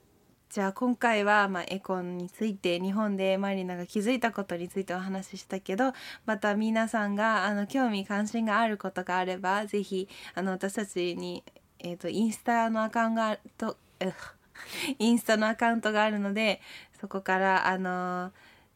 [0.54, 5.92] じゃあ今回は、まあ、エコンについて日本でマリナが気づいたことについてお話ししたけど
[6.26, 11.42] また皆さんがあの興味関心があることがあれば是非あの私たちに、
[11.80, 13.16] えー、とインスタのアカウン
[13.58, 13.76] ト
[15.00, 16.60] インスタのアカウントがあるので
[17.00, 18.30] そこからあの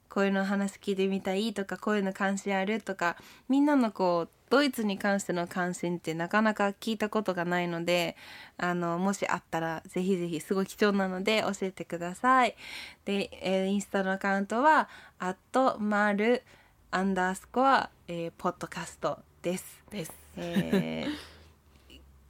[0.08, 3.16] こういうの話聞いてみたいとかこういうの関心あるとか
[3.48, 8.16] みんなのこうドイツに関しての関心ってなかなか聞いたことがないので
[8.56, 12.56] あのもしあったらぜひぜひすごい貴重なので教えてください。
[13.04, 14.88] で、えーインスタのアカウントは
[15.20, 16.42] 「アットマル
[16.90, 19.82] アンダースコア、えーポッドキャスト」です。
[19.90, 21.38] ですえー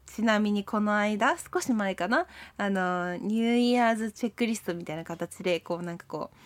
[0.07, 2.27] ちなみにこの間少し前かな？
[2.57, 6.37] あのニューイヤーズチェックリストみたいな形でこうなんかこう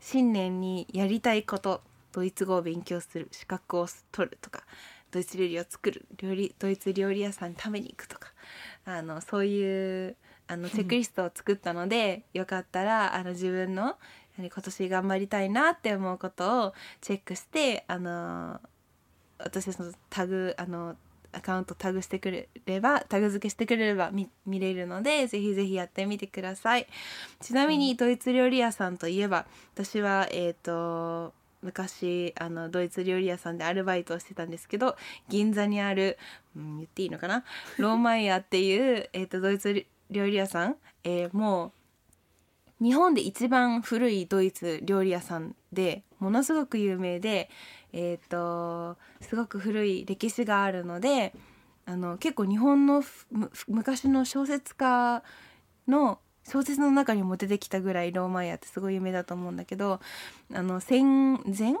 [0.00, 1.82] 新年にやりたいこと
[2.12, 4.62] ドイツ語を勉強する資格を取るとか
[5.10, 8.28] ドイツ料理を作る料理ドイツ料理屋さんに食べに行くとか
[8.84, 10.16] あのそういう
[10.48, 13.96] あのチェックリストを作ったのでよかったらあの自分の
[14.38, 18.60] 今年頑張りたいなって思うことをチェックしてあの
[19.38, 20.96] 私たちのタグあの
[21.32, 26.86] アカウントタグしてくれればタグ付けしてくれれば見見れるのでぜひぜひやってみてください。
[27.40, 34.96] ちなみにドイツ料理屋さんといえば私はえっ、と昔あのドイツ料理屋さんでアルバイトをしてたんですけど
[35.28, 36.18] 銀座にある、
[36.56, 37.44] うん、言っていいのかな？
[37.78, 41.72] ローマイヤーっていう、えー、とドイツ料理屋さん、えーもう
[42.82, 47.50] 日本で一番古いドイツ料理屋さんでものすごく有名で
[47.92, 51.34] えっ、とすごく古い歴史があるので
[51.86, 53.02] あの結構日本の
[53.68, 55.22] 昔の小説家
[55.88, 60.00] の小説の中にも出てきたぐらいローマイヤーってすごい有名だと思うんだけど
[60.52, 61.74] あの戦前？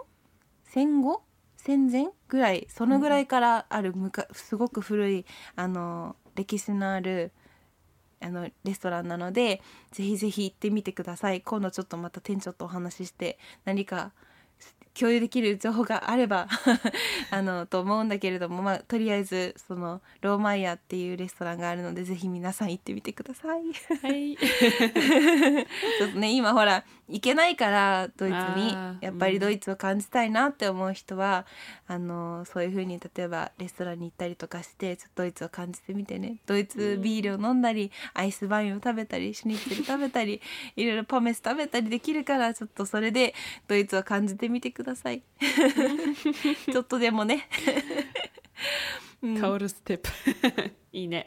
[0.64, 1.22] 戦後？
[1.56, 2.08] 戦前？
[2.28, 7.32] ぐらいそのぐらいからあるむかすごく古いあの歴史のある
[8.20, 11.40] あのレストランなのでぜひぜひ行ってみてください。
[11.40, 14.12] 今度ちょっとまた店長とお話しして何か
[14.98, 16.48] 共有できる情報があれば
[17.30, 23.62] あのと思うんだけれども、まあ、とりあえずそのローマイヤーっていうレストランがあるのでぜひ皆さん行ってみてください。
[24.02, 24.36] はい。
[24.36, 28.76] ちょっとね今ほら行けないからドイツに。
[29.00, 31.46] やっぱりドイツを感じたいなって思う人は、
[31.86, 36.36] あのそういう風に例えばレストランに行ったりとかしてちょっとドイツを感じてみてね。
[36.46, 40.40] ドイツビールを飲んだりアイスバインを食べたりシュニッツェル食べたり
[40.76, 43.34] いろいろポメス食べたりできるからちょっとそれで
[43.66, 45.22] ドイツを感じてみてください。
[46.70, 47.48] ちょっとでもね。
[49.40, 50.80] 香る ステップ。
[50.92, 51.24] いいね。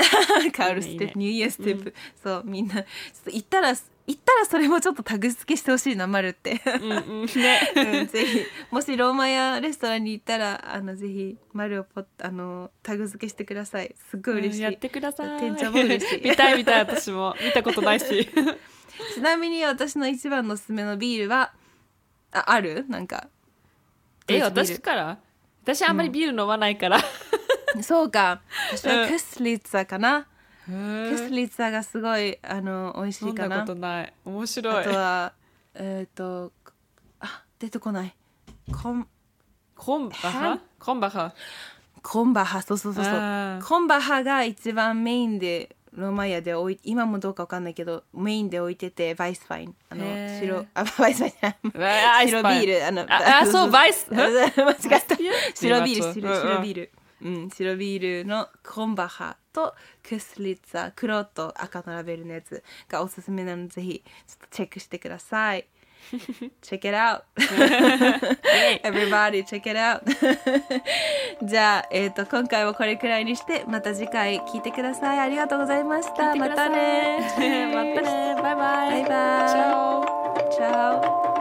[0.54, 2.76] カウルステップいいねニューイヤーステップ、そうみんな。
[2.76, 2.86] ちょっ
[3.26, 3.74] と行ったら
[4.06, 6.62] 行ったらそれもちょっとタグ付けしてほしいな丸って。
[6.82, 7.26] うんうん。
[7.26, 7.72] ね。
[7.76, 15.40] うん、ぜひもしローマやレストランに行ったらあのぜひ丸をポッあのタグ付けしてくださいすっごい嬉しい、やってください。
[15.40, 18.06] 店長も嬉しい見たい見たい私も見たことないし。
[19.16, 21.54] ちなみに私の一番のおすすめのビールは
[22.32, 22.86] あある？
[22.90, 23.28] なんか
[24.28, 25.18] え私から？
[25.64, 27.00] 私あんまりビール飲まないから。
[27.82, 28.42] そうか
[28.72, 30.28] 私は Köstritzer かな、
[30.70, 33.62] へ Köstritzer がすごいあの美味しいかな。
[33.62, 34.14] ことない。
[34.26, 34.76] 面白い。
[34.76, 34.90] あと。
[34.92, 35.34] は
[35.76, 36.52] えっ、と
[37.20, 38.16] あ出てこない。
[38.72, 39.08] コン
[39.76, 40.60] コンバハ？
[40.80, 41.34] コンバハ？
[42.02, 42.62] コンバハ。
[42.62, 43.14] そうそうそうそう。
[43.64, 50.04] コンバハが一番メインでローマイヤで置い今もどうかわかんないけどメインで置いてて Weißwein あの
[50.40, 52.88] 白あ Weißwein 白ビール。
[52.88, 55.16] あのああそう Weiß 間違った。
[55.56, 56.92] 白ビール白ビール
[57.24, 59.74] うん白ビールの Krombacher と
[60.08, 65.66] Köstritzer 黒と赤のラベルのやつがおすすめなのでぜひちょっとチェックしてください。
[66.62, 67.24] check it out.
[68.84, 70.02] Everybody check it out.
[71.42, 75.20] じゃあ、えー、と今回はこれくらいにしてまた次回聞いてください。
[75.20, 76.36] ありがとうございました。
[76.36, 77.20] またね。
[77.22, 77.40] また
[78.02, 78.36] ね。
[78.42, 79.06] バイバイバイ。
[79.06, 81.33] バイ